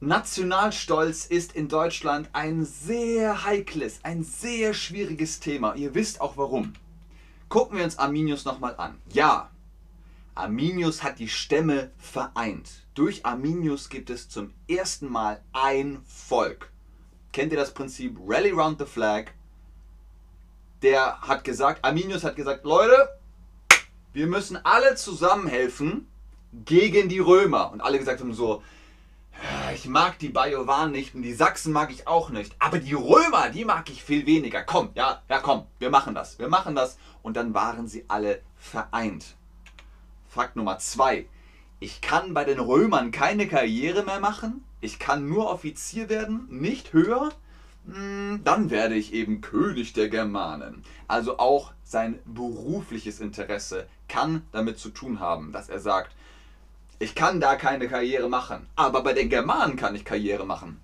Nationalstolz 0.00 1.26
ist 1.26 1.52
in 1.52 1.68
Deutschland 1.68 2.30
ein 2.32 2.64
sehr 2.64 3.44
heikles, 3.44 4.00
ein 4.02 4.24
sehr 4.24 4.72
schwieriges 4.72 5.40
Thema. 5.40 5.74
Ihr 5.74 5.94
wisst 5.94 6.20
auch 6.20 6.36
warum. 6.36 6.72
Gucken 7.50 7.76
wir 7.76 7.84
uns 7.84 7.98
Arminius 7.98 8.44
nochmal 8.44 8.74
an. 8.76 8.96
Ja, 9.12 9.50
Arminius 10.34 11.02
hat 11.02 11.18
die 11.18 11.28
Stämme 11.28 11.90
vereint. 11.98 12.70
Durch 13.00 13.24
Arminius 13.24 13.88
gibt 13.88 14.10
es 14.10 14.28
zum 14.28 14.52
ersten 14.68 15.10
Mal 15.10 15.40
ein 15.54 16.02
Volk. 16.04 16.70
Kennt 17.32 17.50
ihr 17.50 17.58
das 17.58 17.72
Prinzip 17.72 18.18
Rally 18.26 18.50
Round 18.50 18.78
the 18.78 18.84
Flag? 18.84 19.28
Der 20.82 21.18
hat 21.22 21.42
gesagt, 21.42 21.82
Arminius 21.82 22.24
hat 22.24 22.36
gesagt, 22.36 22.66
Leute, 22.66 23.08
wir 24.12 24.26
müssen 24.26 24.58
alle 24.66 24.96
zusammenhelfen 24.96 26.08
gegen 26.66 27.08
die 27.08 27.20
Römer. 27.20 27.72
Und 27.72 27.80
alle 27.80 27.98
gesagt 27.98 28.20
haben 28.20 28.34
so, 28.34 28.62
ich 29.72 29.88
mag 29.88 30.18
die 30.18 30.28
Bajowan 30.28 30.92
nicht 30.92 31.14
und 31.14 31.22
die 31.22 31.32
Sachsen 31.32 31.72
mag 31.72 31.90
ich 31.90 32.06
auch 32.06 32.28
nicht. 32.28 32.54
Aber 32.58 32.80
die 32.80 32.92
Römer, 32.92 33.48
die 33.48 33.64
mag 33.64 33.88
ich 33.88 34.04
viel 34.04 34.26
weniger. 34.26 34.62
Komm, 34.62 34.90
ja, 34.92 35.22
ja, 35.26 35.38
komm, 35.38 35.64
wir 35.78 35.88
machen 35.88 36.14
das. 36.14 36.38
Wir 36.38 36.48
machen 36.48 36.74
das. 36.74 36.98
Und 37.22 37.38
dann 37.38 37.54
waren 37.54 37.88
sie 37.88 38.04
alle 38.08 38.42
vereint. 38.58 39.36
Fakt 40.28 40.54
Nummer 40.54 40.78
zwei. 40.80 41.30
Ich 41.82 42.02
kann 42.02 42.34
bei 42.34 42.44
den 42.44 42.60
Römern 42.60 43.10
keine 43.10 43.48
Karriere 43.48 44.02
mehr 44.02 44.20
machen. 44.20 44.62
Ich 44.82 44.98
kann 44.98 45.26
nur 45.26 45.48
Offizier 45.48 46.10
werden, 46.10 46.46
nicht 46.50 46.92
höher. 46.92 47.30
Hm, 47.86 48.42
dann 48.44 48.68
werde 48.68 48.94
ich 48.96 49.14
eben 49.14 49.40
König 49.40 49.94
der 49.94 50.10
Germanen. 50.10 50.84
Also 51.08 51.38
auch 51.38 51.72
sein 51.82 52.18
berufliches 52.26 53.18
Interesse 53.18 53.88
kann 54.08 54.42
damit 54.52 54.78
zu 54.78 54.90
tun 54.90 55.20
haben, 55.20 55.52
dass 55.52 55.70
er 55.70 55.80
sagt, 55.80 56.12
ich 56.98 57.14
kann 57.14 57.40
da 57.40 57.56
keine 57.56 57.88
Karriere 57.88 58.28
machen, 58.28 58.66
aber 58.76 59.02
bei 59.02 59.14
den 59.14 59.30
Germanen 59.30 59.76
kann 59.76 59.94
ich 59.94 60.04
Karriere 60.04 60.44
machen. 60.44 60.78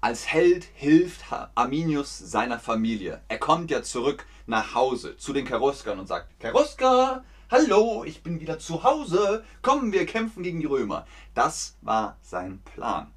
Als 0.00 0.28
Held 0.28 0.68
hilft 0.74 1.24
Arminius 1.56 2.16
seiner 2.16 2.60
Familie. 2.60 3.22
Er 3.26 3.38
kommt 3.38 3.72
ja 3.72 3.82
zurück 3.82 4.24
nach 4.46 4.74
Hause 4.74 5.16
zu 5.16 5.32
den 5.32 5.46
Cheruskern 5.46 5.98
und 5.98 6.06
sagt, 6.06 6.28
Cherusker, 6.40 7.24
hallo, 7.54 8.02
ich 8.02 8.24
bin 8.24 8.40
wieder 8.40 8.58
zu 8.58 8.82
Hause, 8.82 9.44
kommen 9.62 9.92
wir 9.92 10.06
kämpfen 10.06 10.42
gegen 10.42 10.58
die 10.58 10.66
Römer. 10.66 11.06
Das 11.34 11.76
war 11.82 12.16
sein 12.20 12.58
Plan. 12.74 13.12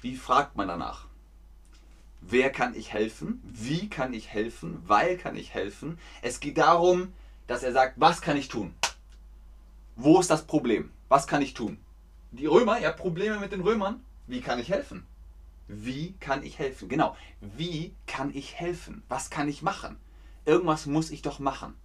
Wie 0.00 0.16
fragt 0.16 0.56
man 0.56 0.66
danach? 0.66 1.06
Wer 2.20 2.50
kann 2.50 2.74
ich 2.74 2.92
helfen? 2.92 3.40
Wie 3.44 3.88
kann 3.88 4.12
ich 4.14 4.30
helfen? 4.30 4.82
Weil 4.88 5.16
kann 5.16 5.36
ich 5.36 5.54
helfen? 5.54 5.96
Es 6.22 6.40
geht 6.40 6.58
darum, 6.58 7.12
dass 7.46 7.62
er 7.62 7.72
sagt, 7.72 8.00
was 8.00 8.20
kann 8.20 8.36
ich 8.36 8.48
tun? 8.48 8.74
Wo 9.94 10.18
ist 10.18 10.30
das 10.30 10.44
Problem? 10.44 10.90
Was 11.08 11.28
kann 11.28 11.40
ich 11.40 11.54
tun? 11.54 11.78
Die 12.32 12.46
Römer, 12.46 12.80
ihr 12.80 12.88
habt 12.88 12.98
Probleme 12.98 13.38
mit 13.38 13.52
den 13.52 13.60
Römern. 13.60 14.04
Wie 14.26 14.40
kann 14.40 14.58
ich 14.58 14.70
helfen? 14.70 15.06
Wie 15.68 16.16
kann 16.18 16.42
ich 16.42 16.58
helfen? 16.58 16.88
Genau. 16.88 17.16
Wie 17.40 17.94
kann 18.08 18.34
ich 18.34 18.56
helfen? 18.56 19.04
Was 19.08 19.30
kann 19.30 19.48
ich 19.48 19.62
machen? 19.62 19.98
Irgendwas 20.46 20.86
muss 20.86 21.12
ich 21.12 21.22
doch 21.22 21.38
machen. 21.38 21.76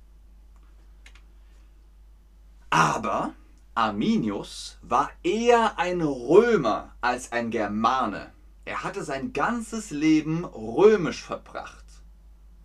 Aber 2.72 3.34
Arminius 3.76 4.78
war 4.82 5.12
eher 5.24 5.78
ein 5.78 6.02
Römer 6.02 6.96
als 7.02 7.34
ein 7.34 7.52
Germane. 7.52 8.32
Er 8.64 8.84
hatte 8.86 9.04
sein 9.04 9.34
ganzes 9.34 9.92
Leben 9.92 10.46
römisch 10.46 11.22
verbracht. 11.22 11.84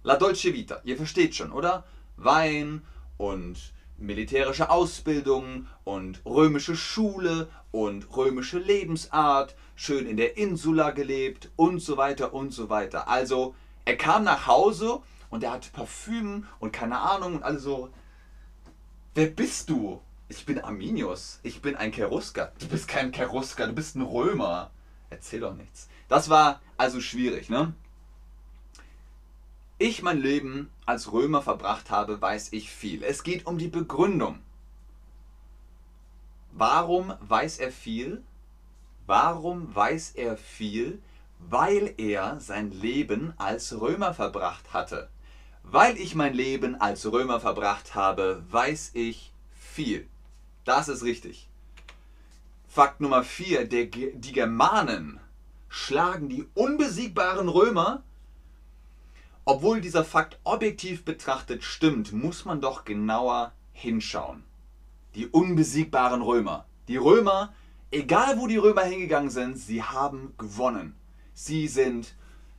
La 0.05 0.15
Dolce 0.15 0.55
Vita, 0.55 0.81
ihr 0.85 0.97
versteht 0.97 1.35
schon, 1.35 1.51
oder? 1.51 1.85
Wein 2.17 2.83
und 3.17 3.73
militärische 3.99 4.71
Ausbildung 4.71 5.67
und 5.83 6.25
römische 6.25 6.77
Schule 6.77 7.49
und 7.73 8.17
römische 8.17 8.59
Lebensart, 8.59 9.57
schön 9.75 10.07
in 10.07 10.17
der 10.17 10.37
Insula 10.37 10.93
gelebt 10.93 11.51
und 11.57 11.81
so 11.81 11.97
weiter 11.97 12.33
und 12.33 12.53
so 12.53 12.69
weiter. 12.69 13.09
Also 13.09 13.57
er 13.85 13.97
kam 13.97 14.23
nach 14.23 14.47
Hause 14.47 15.01
und 15.31 15.43
er 15.43 15.51
hatte 15.51 15.73
Parfüm 15.73 16.47
und 16.61 16.73
keine 16.73 17.01
Ahnung 17.01 17.35
und 17.35 17.43
alle 17.43 17.59
so, 17.59 17.91
wer 19.17 19.27
bist 19.27 19.71
du? 19.71 20.01
Ich 20.29 20.47
bin 20.47 20.61
Arminius, 20.61 21.41
ich 21.43 21.63
bin 21.63 21.77
ein 21.77 21.93
Cherusker. 21.93 22.53
Du 22.59 22.69
bist 22.69 22.89
kein 22.89 23.13
Cherusker, 23.13 23.67
du 23.67 23.73
bist 23.73 23.97
ein 23.97 24.03
Römer. 24.03 24.71
Erzähl 25.11 25.41
doch 25.41 25.55
nichts. 25.55 25.89
Das 26.09 26.29
war 26.29 26.61
also 26.77 27.01
schwierig, 27.01 27.49
ne? 27.49 27.75
ich 29.79 30.03
mein 30.03 30.19
Leben 30.19 30.71
als 30.87 31.13
Römer 31.13 31.43
verbracht 31.43 31.91
habe, 31.91 32.21
weiß 32.21 32.53
ich 32.53 32.71
viel. 32.71 33.03
Es 33.03 33.23
geht 33.23 33.47
um 33.47 33.59
die 33.59 33.69
Begründung. 33.69 34.41
Warum 36.53 37.13
weiß 37.21 37.59
er 37.59 37.71
viel? 37.71 38.23
Warum 39.07 39.75
weiß 39.75 40.13
er 40.13 40.37
viel? 40.37 41.03
Weil 41.39 41.93
er 41.99 42.41
sein 42.41 42.71
Leben 42.71 43.35
als 43.37 43.79
Römer 43.79 44.15
verbracht 44.15 44.73
hatte. 44.73 45.11
Weil 45.71 45.97
ich 45.99 46.15
mein 46.15 46.35
Leben 46.35 46.75
als 46.75 47.11
Römer 47.11 47.41
verbracht 47.41 47.95
habe, 47.95 48.43
weiß 48.51 48.93
ich 48.95 49.33
viel. 49.59 50.07
Das 50.65 50.89
ist 50.89 51.03
richtig. 51.03 51.49
Fakt 52.69 53.01
Nummer 53.01 53.23
4. 53.23 53.67
Die 53.67 54.33
Germanen 54.33 55.21
schlagen 55.69 56.29
die 56.29 56.47
unbesiegbaren 56.55 57.49
Römer 57.49 58.03
obwohl 59.49 59.81
dieser 59.81 60.05
Fakt 60.05 60.41
objektiv 60.43 61.05
betrachtet 61.05 61.63
stimmt, 61.63 62.13
muss 62.13 62.45
man 62.45 62.61
doch 62.61 62.85
genauer 62.85 63.53
hinschauen. 63.73 64.43
Die 65.15 65.29
unbesiegbaren 65.29 66.21
Römer. 66.21 66.67
Die 66.89 66.97
Römer, 66.97 67.55
egal 67.93 68.41
wo 68.41 68.49
die 68.49 68.57
Römer 68.57 68.83
hingegangen 68.83 69.31
sind, 69.31 69.57
sie 69.57 69.85
haben 69.85 70.35
gewonnen. 70.37 70.97
Sie 71.33 71.69
sind 71.69 72.17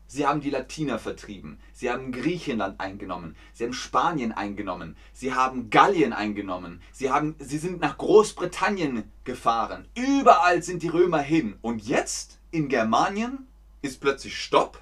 Sie 0.07 0.25
haben 0.25 0.39
die 0.39 0.49
Latiner 0.49 0.99
vertrieben. 0.99 1.59
Sie 1.73 1.91
haben 1.91 2.13
Griechenland 2.13 2.79
eingenommen. 2.79 3.35
Sie 3.53 3.65
haben 3.65 3.73
Spanien 3.73 4.31
eingenommen. 4.31 4.95
Sie 5.13 5.33
haben 5.33 5.69
Gallien 5.69 6.13
eingenommen. 6.13 6.81
Sie, 6.93 7.11
haben, 7.11 7.35
sie 7.39 7.57
sind 7.57 7.81
nach 7.81 7.97
Großbritannien 7.97 9.11
gefahren. 9.25 9.87
Überall 9.95 10.63
sind 10.63 10.81
die 10.81 10.87
Römer 10.87 11.19
hin. 11.19 11.57
Und 11.61 11.85
jetzt 11.85 12.39
in 12.51 12.69
Germanien 12.69 13.47
ist 13.81 13.99
plötzlich 13.99 14.41
Stopp. 14.41 14.81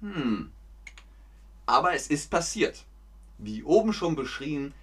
Hm, 0.00 0.50
aber 1.66 1.94
es 1.94 2.08
ist 2.08 2.30
passiert. 2.30 2.84
Wie 3.38 3.62
oben 3.62 3.92
schon 3.92 4.16
beschrieben, 4.16 4.74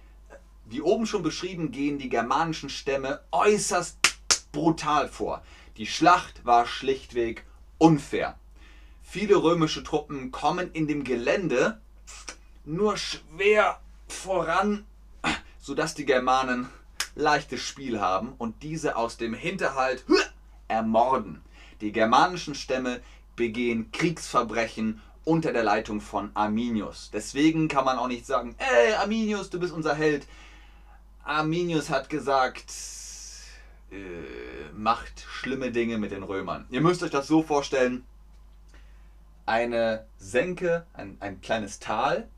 wie 0.66 0.80
oben 0.80 1.06
schon 1.06 1.22
beschrieben 1.22 1.72
gehen 1.72 1.98
die 1.98 2.08
germanischen 2.08 2.70
Stämme 2.70 3.20
äußerst 3.32 3.98
brutal 4.52 5.08
vor. 5.08 5.42
Die 5.76 5.86
Schlacht 5.86 6.44
war 6.44 6.66
schlichtweg 6.66 7.44
unfair. 7.78 8.38
Viele 9.12 9.42
römische 9.42 9.82
Truppen 9.82 10.30
kommen 10.30 10.70
in 10.72 10.86
dem 10.86 11.02
Gelände 11.02 11.80
nur 12.64 12.96
schwer 12.96 13.80
voran, 14.06 14.86
sodass 15.58 15.96
die 15.96 16.04
Germanen 16.04 16.68
leichtes 17.16 17.60
Spiel 17.60 18.00
haben 18.00 18.34
und 18.38 18.62
diese 18.62 18.94
aus 18.94 19.16
dem 19.16 19.34
Hinterhalt 19.34 20.04
ermorden. 20.68 21.42
Die 21.80 21.90
germanischen 21.90 22.54
Stämme 22.54 23.00
begehen 23.34 23.90
Kriegsverbrechen 23.90 25.02
unter 25.24 25.52
der 25.52 25.64
Leitung 25.64 26.00
von 26.00 26.30
Arminius. 26.34 27.10
Deswegen 27.12 27.66
kann 27.66 27.84
man 27.84 27.98
auch 27.98 28.06
nicht 28.06 28.26
sagen, 28.26 28.54
ey 28.58 28.92
Arminius, 28.94 29.50
du 29.50 29.58
bist 29.58 29.72
unser 29.72 29.96
Held. 29.96 30.28
Arminius 31.24 31.90
hat 31.90 32.10
gesagt, 32.10 32.72
äh, 33.90 34.70
macht 34.72 35.26
schlimme 35.28 35.72
Dinge 35.72 35.98
mit 35.98 36.12
den 36.12 36.22
Römern. 36.22 36.68
Ihr 36.70 36.80
müsst 36.80 37.02
euch 37.02 37.10
das 37.10 37.26
so 37.26 37.42
vorstellen, 37.42 38.04
eine 39.46 40.06
Senke, 40.18 40.86
ein, 40.92 41.16
ein 41.20 41.40
kleines 41.40 41.78
Tal 41.78 42.28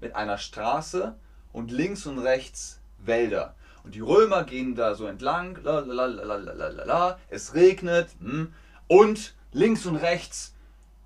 mit 0.00 0.14
einer 0.14 0.38
Straße 0.38 1.14
und 1.52 1.70
links 1.70 2.06
und 2.06 2.18
rechts 2.18 2.80
Wälder. 2.98 3.54
Und 3.84 3.94
die 3.94 4.00
Römer 4.00 4.44
gehen 4.44 4.74
da 4.74 4.94
so 4.94 5.06
entlang, 5.06 5.58
la, 5.62 7.18
es 7.28 7.54
regnet 7.54 8.10
hm, 8.20 8.52
und 8.86 9.34
links 9.52 9.86
und 9.86 9.96
rechts 9.96 10.54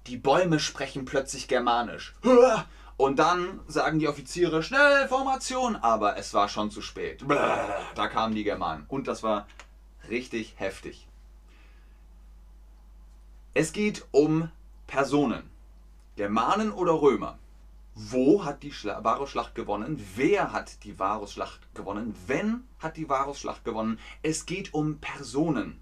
die 0.07 0.17
Bäume 0.17 0.61
sprechen 0.61 1.05
plötzlich 1.05 1.49
Germanisch. 1.49 2.15
Und 2.97 3.19
dann 3.19 3.61
sagen 3.67 3.99
die 3.99 4.09
Offiziere, 4.09 4.63
schnell, 4.63 5.07
Formation, 5.09 5.77
aber 5.77 6.17
es 6.17 6.33
war 6.33 6.49
schon 6.49 6.71
zu 6.71 6.81
spät. 6.81 7.23
Da 7.29 8.09
kamen 8.09 8.35
die 8.35 8.45
Germanen. 8.45 8.87
Und 8.89 9.07
das 9.07 9.23
war 9.23 9.47
richtig 10.09 10.55
heftig. 10.57 11.07
Es 13.53 13.73
geht 13.73 14.07
um 14.13 14.51
Personen. 14.87 15.51
Germanen 16.17 16.73
oder 16.73 16.93
Römer. 17.01 17.39
Wo 17.95 18.45
hat 18.45 18.63
die 18.63 18.73
Schla 18.73 19.03
Varusschlacht 19.03 19.55
gewonnen? 19.55 19.99
Wer 20.17 20.53
hat 20.53 20.85
die 20.85 20.99
Varusschlacht 20.99 21.75
gewonnen? 21.75 22.15
Wenn 22.27 22.65
hat 22.79 22.97
die 22.97 23.09
Varusschlacht 23.09 23.65
gewonnen? 23.65 23.99
Es 24.23 24.45
geht 24.45 24.75
um 24.75 24.99
Personen. 24.99 25.81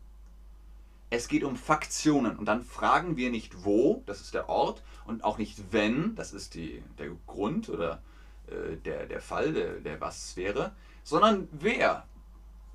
Es 1.10 1.28
geht 1.28 1.44
um 1.44 1.56
Faktionen. 1.56 2.36
Und 2.36 2.46
dann 2.46 2.62
fragen 2.62 3.16
wir 3.16 3.30
nicht 3.30 3.64
wo, 3.64 4.02
das 4.06 4.20
ist 4.20 4.34
der 4.34 4.48
Ort, 4.48 4.82
und 5.06 5.24
auch 5.24 5.38
nicht 5.38 5.72
wenn, 5.72 6.14
das 6.14 6.32
ist 6.32 6.54
die, 6.54 6.82
der 6.98 7.10
Grund 7.26 7.68
oder 7.68 8.00
äh, 8.46 8.76
der, 8.76 9.06
der 9.06 9.20
Fall, 9.20 9.52
der, 9.52 9.80
der 9.80 10.00
was 10.00 10.36
wäre, 10.36 10.72
sondern 11.02 11.48
wer. 11.52 12.06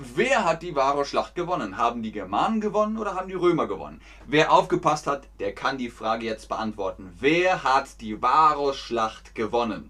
Wer 0.01 0.45
hat 0.45 0.61
die 0.61 0.77
wahre 0.77 1.03
Schlacht 1.03 1.35
gewonnen? 1.35 1.75
Haben 1.75 2.01
die 2.03 2.13
Germanen 2.13 2.61
gewonnen 2.61 2.97
oder 2.97 3.15
haben 3.15 3.27
die 3.27 3.33
Römer 3.33 3.67
gewonnen? 3.67 3.99
Wer 4.25 4.49
aufgepasst 4.53 5.07
hat, 5.07 5.27
der 5.41 5.53
kann 5.53 5.77
die 5.77 5.89
Frage 5.89 6.25
jetzt 6.25 6.47
beantworten. 6.47 7.13
Wer 7.19 7.65
hat 7.65 7.99
die 7.99 8.21
wahre 8.21 8.73
Schlacht 8.73 9.35
gewonnen? 9.35 9.89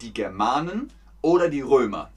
Die 0.00 0.12
Germanen 0.12 0.92
oder 1.22 1.48
die 1.48 1.60
Römer? 1.60 2.10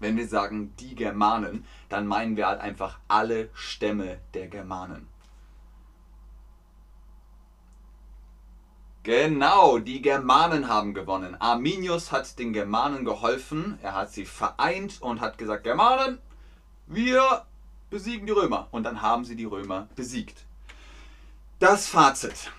Wenn 0.00 0.16
wir 0.16 0.26
sagen 0.26 0.74
die 0.80 0.96
Germanen, 0.96 1.64
dann 1.88 2.08
meinen 2.08 2.36
wir 2.36 2.48
halt 2.48 2.60
einfach 2.60 2.98
alle 3.06 3.50
Stämme 3.54 4.18
der 4.34 4.48
Germanen. 4.48 5.06
Genau, 9.04 9.78
die 9.78 10.00
Germanen 10.00 10.68
haben 10.68 10.94
gewonnen. 10.94 11.34
Arminius 11.40 12.12
hat 12.12 12.38
den 12.38 12.52
Germanen 12.52 13.04
geholfen. 13.04 13.78
Er 13.82 13.94
hat 13.94 14.12
sie 14.12 14.24
vereint 14.24 15.02
und 15.02 15.20
hat 15.20 15.38
gesagt, 15.38 15.64
Germanen, 15.64 16.18
wir 16.86 17.44
besiegen 17.90 18.26
die 18.26 18.32
Römer. 18.32 18.68
Und 18.70 18.84
dann 18.84 19.02
haben 19.02 19.24
sie 19.24 19.34
die 19.34 19.44
Römer 19.44 19.88
besiegt. 19.96 20.44
Das 21.58 21.88
Fazit. 21.88 22.52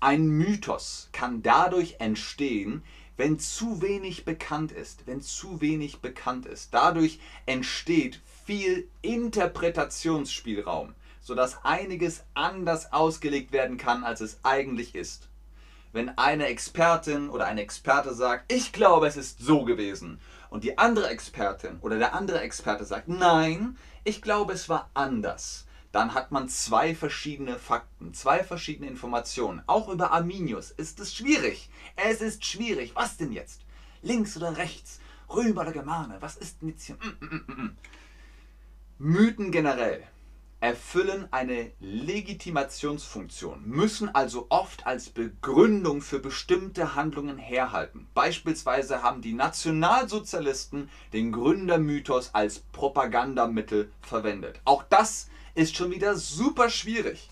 Ein 0.00 0.26
Mythos 0.26 1.08
kann 1.12 1.42
dadurch 1.42 1.96
entstehen, 1.98 2.82
wenn 3.16 3.38
zu 3.38 3.80
wenig 3.80 4.24
bekannt 4.24 4.72
ist, 4.72 5.06
wenn 5.06 5.20
zu 5.20 5.60
wenig 5.60 6.00
bekannt 6.00 6.44
ist, 6.44 6.74
dadurch 6.74 7.20
entsteht 7.46 8.20
viel 8.44 8.88
Interpretationsspielraum, 9.02 10.94
sodass 11.22 11.64
einiges 11.64 12.24
anders 12.34 12.92
ausgelegt 12.92 13.52
werden 13.52 13.78
kann, 13.78 14.04
als 14.04 14.20
es 14.20 14.40
eigentlich 14.42 14.94
ist. 14.94 15.28
Wenn 15.92 16.10
eine 16.18 16.46
Expertin 16.46 17.30
oder 17.30 17.46
ein 17.46 17.58
Experte 17.58 18.14
sagt, 18.14 18.52
ich 18.52 18.72
glaube, 18.72 19.06
es 19.06 19.16
ist 19.16 19.40
so 19.40 19.64
gewesen, 19.64 20.20
und 20.52 20.64
die 20.64 20.76
andere 20.76 21.08
Expertin 21.08 21.78
oder 21.80 21.96
der 21.96 22.14
andere 22.14 22.40
Experte 22.40 22.84
sagt, 22.84 23.08
nein, 23.08 23.78
ich 24.04 24.20
glaube, 24.20 24.52
es 24.52 24.68
war 24.68 24.90
anders, 24.92 25.66
dann 25.92 26.12
hat 26.12 26.30
man 26.30 26.48
zwei 26.50 26.94
verschiedene 26.94 27.56
Fakten, 27.58 28.12
zwei 28.12 28.44
verschiedene 28.44 28.88
Informationen. 28.88 29.62
Auch 29.66 29.88
über 29.88 30.12
Arminius 30.12 30.70
ist 30.70 31.00
es 31.00 31.14
schwierig. 31.14 31.70
Es 31.96 32.20
ist 32.20 32.44
schwierig. 32.44 32.92
Was 32.94 33.16
denn 33.16 33.32
jetzt? 33.32 33.62
Links 34.02 34.36
oder 34.36 34.56
rechts? 34.58 35.00
Römer 35.30 35.62
oder 35.62 35.72
Germane? 35.72 36.16
Was 36.20 36.36
ist 36.36 36.58
jetzt 36.60 36.84
hier? 36.84 36.96
Mm, 36.96 37.24
mm, 37.24 37.44
mm, 37.46 37.62
mm. 37.62 37.76
Mythen 38.98 39.52
generell 39.52 40.04
erfüllen 40.62 41.26
eine 41.32 41.72
Legitimationsfunktion, 41.80 43.64
müssen 43.66 44.14
also 44.14 44.46
oft 44.48 44.86
als 44.86 45.10
Begründung 45.10 46.00
für 46.02 46.20
bestimmte 46.20 46.94
Handlungen 46.94 47.36
herhalten. 47.36 48.06
Beispielsweise 48.14 49.02
haben 49.02 49.22
die 49.22 49.32
Nationalsozialisten 49.32 50.88
den 51.12 51.32
Gründermythos 51.32 52.32
als 52.32 52.60
Propagandamittel 52.60 53.90
verwendet. 54.02 54.60
Auch 54.64 54.84
das 54.84 55.28
ist 55.56 55.74
schon 55.74 55.90
wieder 55.90 56.14
super 56.14 56.70
schwierig. 56.70 57.28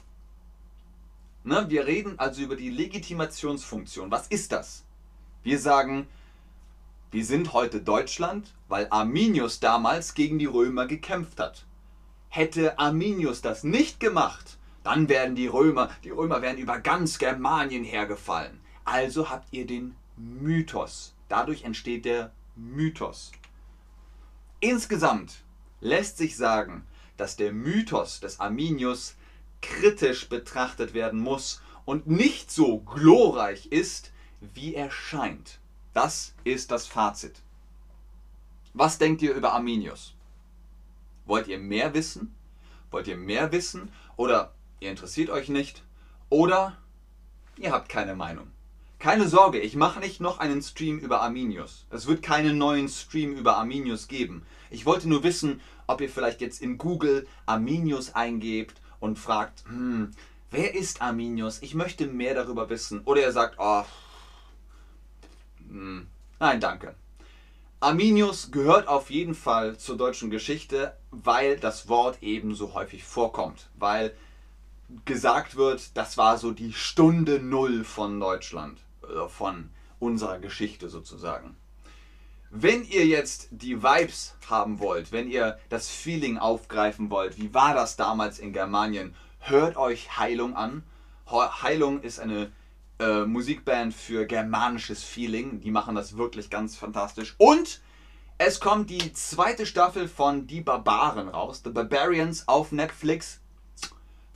Ne? 1.44 1.66
Wir 1.68 1.86
reden 1.86 2.18
also 2.18 2.42
über 2.42 2.56
die 2.56 2.70
Legitimationsfunktion. 2.70 4.10
Was 4.10 4.26
ist 4.26 4.50
das? 4.50 4.82
Wir 5.44 5.60
sagen, 5.60 6.08
wir 7.12 7.24
sind 7.24 7.52
heute 7.52 7.80
Deutschland, 7.80 8.52
weil 8.66 8.88
Arminius 8.90 9.60
damals 9.60 10.14
gegen 10.14 10.40
die 10.40 10.46
Römer 10.46 10.88
gekämpft 10.88 11.38
hat. 11.38 11.64
Hätte 12.32 12.78
Arminius 12.78 13.42
das 13.42 13.64
nicht 13.64 13.98
gemacht, 13.98 14.56
dann 14.84 15.08
wären 15.08 15.34
die 15.34 15.48
Römer, 15.48 15.90
die 16.04 16.10
Römer 16.10 16.42
wären 16.42 16.58
über 16.58 16.78
ganz 16.78 17.18
Germanien 17.18 17.82
hergefallen. 17.82 18.60
Also 18.84 19.28
habt 19.28 19.52
ihr 19.52 19.66
den 19.66 19.96
Mythos. 20.16 21.12
Dadurch 21.28 21.64
entsteht 21.64 22.04
der 22.04 22.32
Mythos. 22.54 23.32
Insgesamt 24.60 25.42
lässt 25.80 26.18
sich 26.18 26.36
sagen, 26.36 26.86
dass 27.16 27.34
der 27.34 27.52
Mythos 27.52 28.20
des 28.20 28.38
Arminius 28.38 29.16
kritisch 29.60 30.28
betrachtet 30.28 30.94
werden 30.94 31.18
muss 31.18 31.60
und 31.84 32.06
nicht 32.06 32.52
so 32.52 32.78
glorreich 32.78 33.66
ist, 33.66 34.12
wie 34.40 34.74
er 34.74 34.92
scheint. 34.92 35.58
Das 35.94 36.34
ist 36.44 36.70
das 36.70 36.86
Fazit. 36.86 37.42
Was 38.72 38.98
denkt 38.98 39.20
ihr 39.20 39.34
über 39.34 39.52
Arminius? 39.52 40.14
Wollt 41.30 41.46
ihr 41.46 41.60
mehr 41.60 41.94
wissen? 41.94 42.34
Wollt 42.90 43.06
ihr 43.06 43.16
mehr 43.16 43.52
wissen? 43.52 43.92
Oder 44.16 44.52
ihr 44.80 44.90
interessiert 44.90 45.30
euch 45.30 45.48
nicht? 45.48 45.84
Oder 46.28 46.76
ihr 47.56 47.70
habt 47.70 47.88
keine 47.88 48.16
Meinung? 48.16 48.48
Keine 48.98 49.28
Sorge, 49.28 49.60
ich 49.60 49.76
mache 49.76 50.00
nicht 50.00 50.20
noch 50.20 50.40
einen 50.40 50.60
Stream 50.60 50.98
über 50.98 51.20
Arminius. 51.20 51.86
Es 51.88 52.08
wird 52.08 52.24
keinen 52.24 52.58
neuen 52.58 52.88
Stream 52.88 53.32
über 53.32 53.58
Arminius 53.58 54.08
geben. 54.08 54.44
Ich 54.70 54.86
wollte 54.86 55.08
nur 55.08 55.22
wissen, 55.22 55.60
ob 55.86 56.00
ihr 56.00 56.10
vielleicht 56.10 56.40
jetzt 56.40 56.60
in 56.60 56.78
Google 56.78 57.28
Arminius 57.46 58.12
eingebt 58.12 58.80
und 58.98 59.16
fragt, 59.16 59.62
hm, 59.68 60.10
wer 60.50 60.74
ist 60.74 61.00
Arminius? 61.00 61.62
Ich 61.62 61.76
möchte 61.76 62.08
mehr 62.08 62.34
darüber 62.34 62.68
wissen. 62.70 63.02
Oder 63.04 63.20
ihr 63.20 63.32
sagt, 63.32 63.54
oh, 63.60 63.84
hm, 65.68 66.08
nein, 66.40 66.60
danke. 66.60 66.96
Arminius 67.82 68.50
gehört 68.50 68.88
auf 68.88 69.10
jeden 69.10 69.34
Fall 69.34 69.78
zur 69.78 69.96
deutschen 69.96 70.28
Geschichte, 70.28 70.94
weil 71.10 71.58
das 71.58 71.88
Wort 71.88 72.22
eben 72.22 72.54
so 72.54 72.74
häufig 72.74 73.04
vorkommt. 73.04 73.70
Weil 73.74 74.14
gesagt 75.06 75.56
wird, 75.56 75.96
das 75.96 76.18
war 76.18 76.36
so 76.36 76.50
die 76.50 76.74
Stunde 76.74 77.40
Null 77.40 77.84
von 77.84 78.20
Deutschland 78.20 78.80
von 79.28 79.70
unserer 79.98 80.38
Geschichte 80.40 80.90
sozusagen. 80.90 81.56
Wenn 82.50 82.84
ihr 82.84 83.06
jetzt 83.06 83.48
die 83.50 83.82
Vibes 83.82 84.34
haben 84.48 84.78
wollt, 84.78 85.10
wenn 85.10 85.30
ihr 85.30 85.58
das 85.70 85.88
Feeling 85.88 86.36
aufgreifen 86.36 87.08
wollt, 87.08 87.38
wie 87.38 87.54
war 87.54 87.72
das 87.74 87.96
damals 87.96 88.38
in 88.38 88.52
Germanien, 88.52 89.14
hört 89.38 89.78
euch 89.78 90.18
Heilung 90.18 90.54
an. 90.54 90.82
Heilung 91.30 92.02
ist 92.02 92.20
eine 92.20 92.52
äh, 93.00 93.24
Musikband 93.24 93.94
für 93.94 94.26
germanisches 94.26 95.02
Feeling. 95.02 95.60
Die 95.60 95.70
machen 95.70 95.94
das 95.94 96.16
wirklich 96.16 96.50
ganz 96.50 96.76
fantastisch. 96.76 97.34
Und 97.38 97.80
es 98.38 98.60
kommt 98.60 98.90
die 98.90 99.12
zweite 99.12 99.66
Staffel 99.66 100.06
von 100.06 100.46
Die 100.46 100.60
Barbaren 100.60 101.28
raus. 101.28 101.62
The 101.64 101.70
Barbarians 101.70 102.46
auf 102.46 102.70
Netflix. 102.70 103.40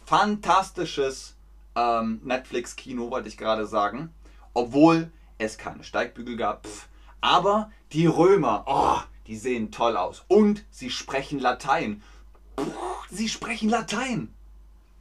Fantastisches 0.04 1.36
ähm, 1.76 2.20
Netflix-Kino, 2.24 3.10
wollte 3.10 3.28
ich 3.28 3.36
gerade 3.36 3.66
sagen 3.66 4.12
obwohl 4.54 5.12
es 5.36 5.58
keine 5.58 5.84
Steigbügel 5.84 6.36
gab. 6.36 6.66
Pff. 6.66 6.88
Aber 7.20 7.70
die 7.92 8.06
Römer, 8.06 8.64
oh, 8.66 8.98
die 9.26 9.36
sehen 9.36 9.70
toll 9.72 9.96
aus. 9.96 10.24
Und 10.28 10.64
sie 10.70 10.90
sprechen 10.90 11.40
Latein. 11.40 12.02
Puh, 12.56 12.70
sie 13.10 13.28
sprechen 13.28 13.68
Latein. 13.68 14.32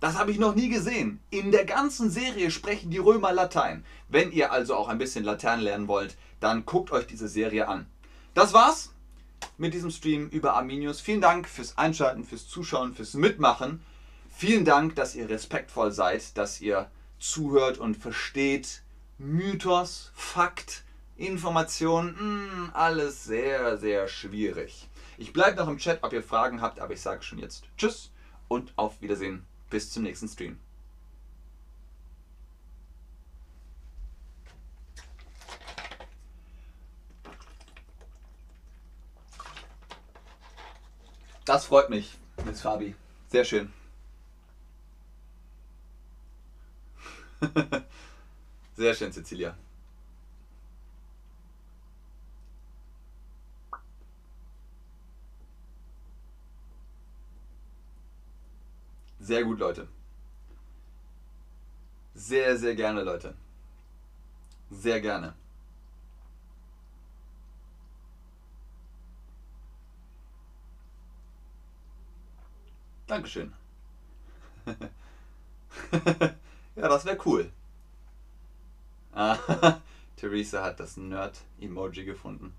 Das 0.03 0.17
habe 0.17 0.31
ich 0.31 0.37
noch 0.37 0.53
nie 0.53 0.67
gesehen. 0.67 1.21
In 1.29 1.53
der 1.53 1.63
ganzen 1.63 2.09
Serie 2.09 2.51
sprechen 2.51 2.91
die 2.91 2.97
Römer 2.97 3.31
Latein. 3.31 3.85
Wenn 4.09 4.33
ihr 4.33 4.51
also 4.51 4.75
auch 4.75 4.89
ein 4.89 4.97
bisschen 4.97 5.23
Latein 5.23 5.61
lernen 5.61 5.87
wollt, 5.87 6.17
dann 6.41 6.65
guckt 6.65 6.91
euch 6.91 7.07
diese 7.07 7.29
Serie 7.29 7.69
an. 7.69 7.87
Das 8.33 8.51
war's 8.51 8.91
mit 9.57 9.73
diesem 9.73 9.91
Stream 9.91 10.27
über 10.27 10.55
Arminius. 10.55 10.99
Vielen 10.99 11.21
Dank 11.21 11.47
fürs 11.47 11.77
Einschalten, 11.77 12.25
fürs 12.25 12.49
Zuschauen, 12.49 12.93
fürs 12.93 13.13
Mitmachen. 13.13 13.81
Vielen 14.29 14.65
Dank, 14.65 14.93
dass 14.95 15.15
ihr 15.15 15.29
respektvoll 15.29 15.93
seid, 15.93 16.37
dass 16.37 16.59
ihr 16.59 16.91
zuhört 17.17 17.77
und 17.77 17.95
versteht, 17.95 18.81
Mythos, 19.17 20.11
Fakt, 20.15 20.83
Information, 21.15 22.07
mh, 22.07 22.17
hm, 22.17 22.71
alles 22.73 23.23
sehr, 23.23 23.77
sehr 23.77 24.09
schwierig. 24.09 24.89
Ich 25.17 25.31
bleibe 25.31 25.55
noch 25.55 25.69
im 25.69 25.77
Chat, 25.77 25.99
ob 26.03 26.11
ihr 26.11 26.23
Fragen 26.23 26.59
habt, 26.59 26.81
aber 26.81 26.91
ich 26.91 26.99
sage 26.99 27.23
schon 27.23 27.39
jetzt 27.39 27.63
Tschüss 27.77 28.11
und 28.49 28.73
auf 28.75 29.01
Wiedersehen. 29.01 29.45
Bis 29.73 29.89
zum 29.89 30.03
nächsten 30.03 30.27
Stream. 30.27 30.59
Das 41.45 41.65
freut 41.65 41.89
mich, 41.89 42.19
Miss 42.45 42.61
Fabi. 42.61 42.93
Sehr 43.29 43.43
schön. 43.45 43.73
Sehr 48.77 48.93
schön, 48.93 49.11
Cecilia. 49.11 49.57
Sehr 59.23 59.43
gut, 59.45 59.59
Leute. 59.59 59.87
Sehr, 62.13 62.57
sehr 62.57 62.75
gerne, 62.75 63.03
Leute. 63.03 63.33
Sehr 64.69 64.99
gerne. 64.99 65.33
Dankeschön. 73.07 73.53
ja, 76.75 76.87
das 76.89 77.05
wäre 77.05 77.17
cool. 77.25 77.49
Ah, 79.13 79.37
Theresa 80.17 80.63
hat 80.63 80.81
das 80.81 80.97
Nerd-Emoji 80.97 82.03
gefunden. 82.03 82.53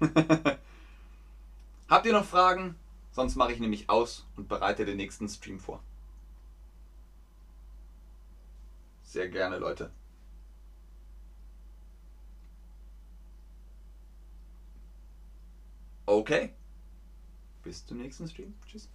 Habt 1.88 2.06
ihr 2.06 2.12
noch 2.12 2.24
Fragen? 2.24 2.74
Sonst 3.18 3.34
mache 3.34 3.52
ich 3.52 3.58
nämlich 3.58 3.90
aus 3.90 4.28
und 4.36 4.46
bereite 4.46 4.84
den 4.84 4.96
nächsten 4.96 5.28
Stream 5.28 5.58
vor. 5.58 5.82
Sehr 9.02 9.28
gerne, 9.28 9.58
Leute. 9.58 9.90
Okay. 16.06 16.54
Bis 17.64 17.84
zum 17.84 17.98
nächsten 17.98 18.28
Stream. 18.28 18.54
Tschüss. 18.68 18.88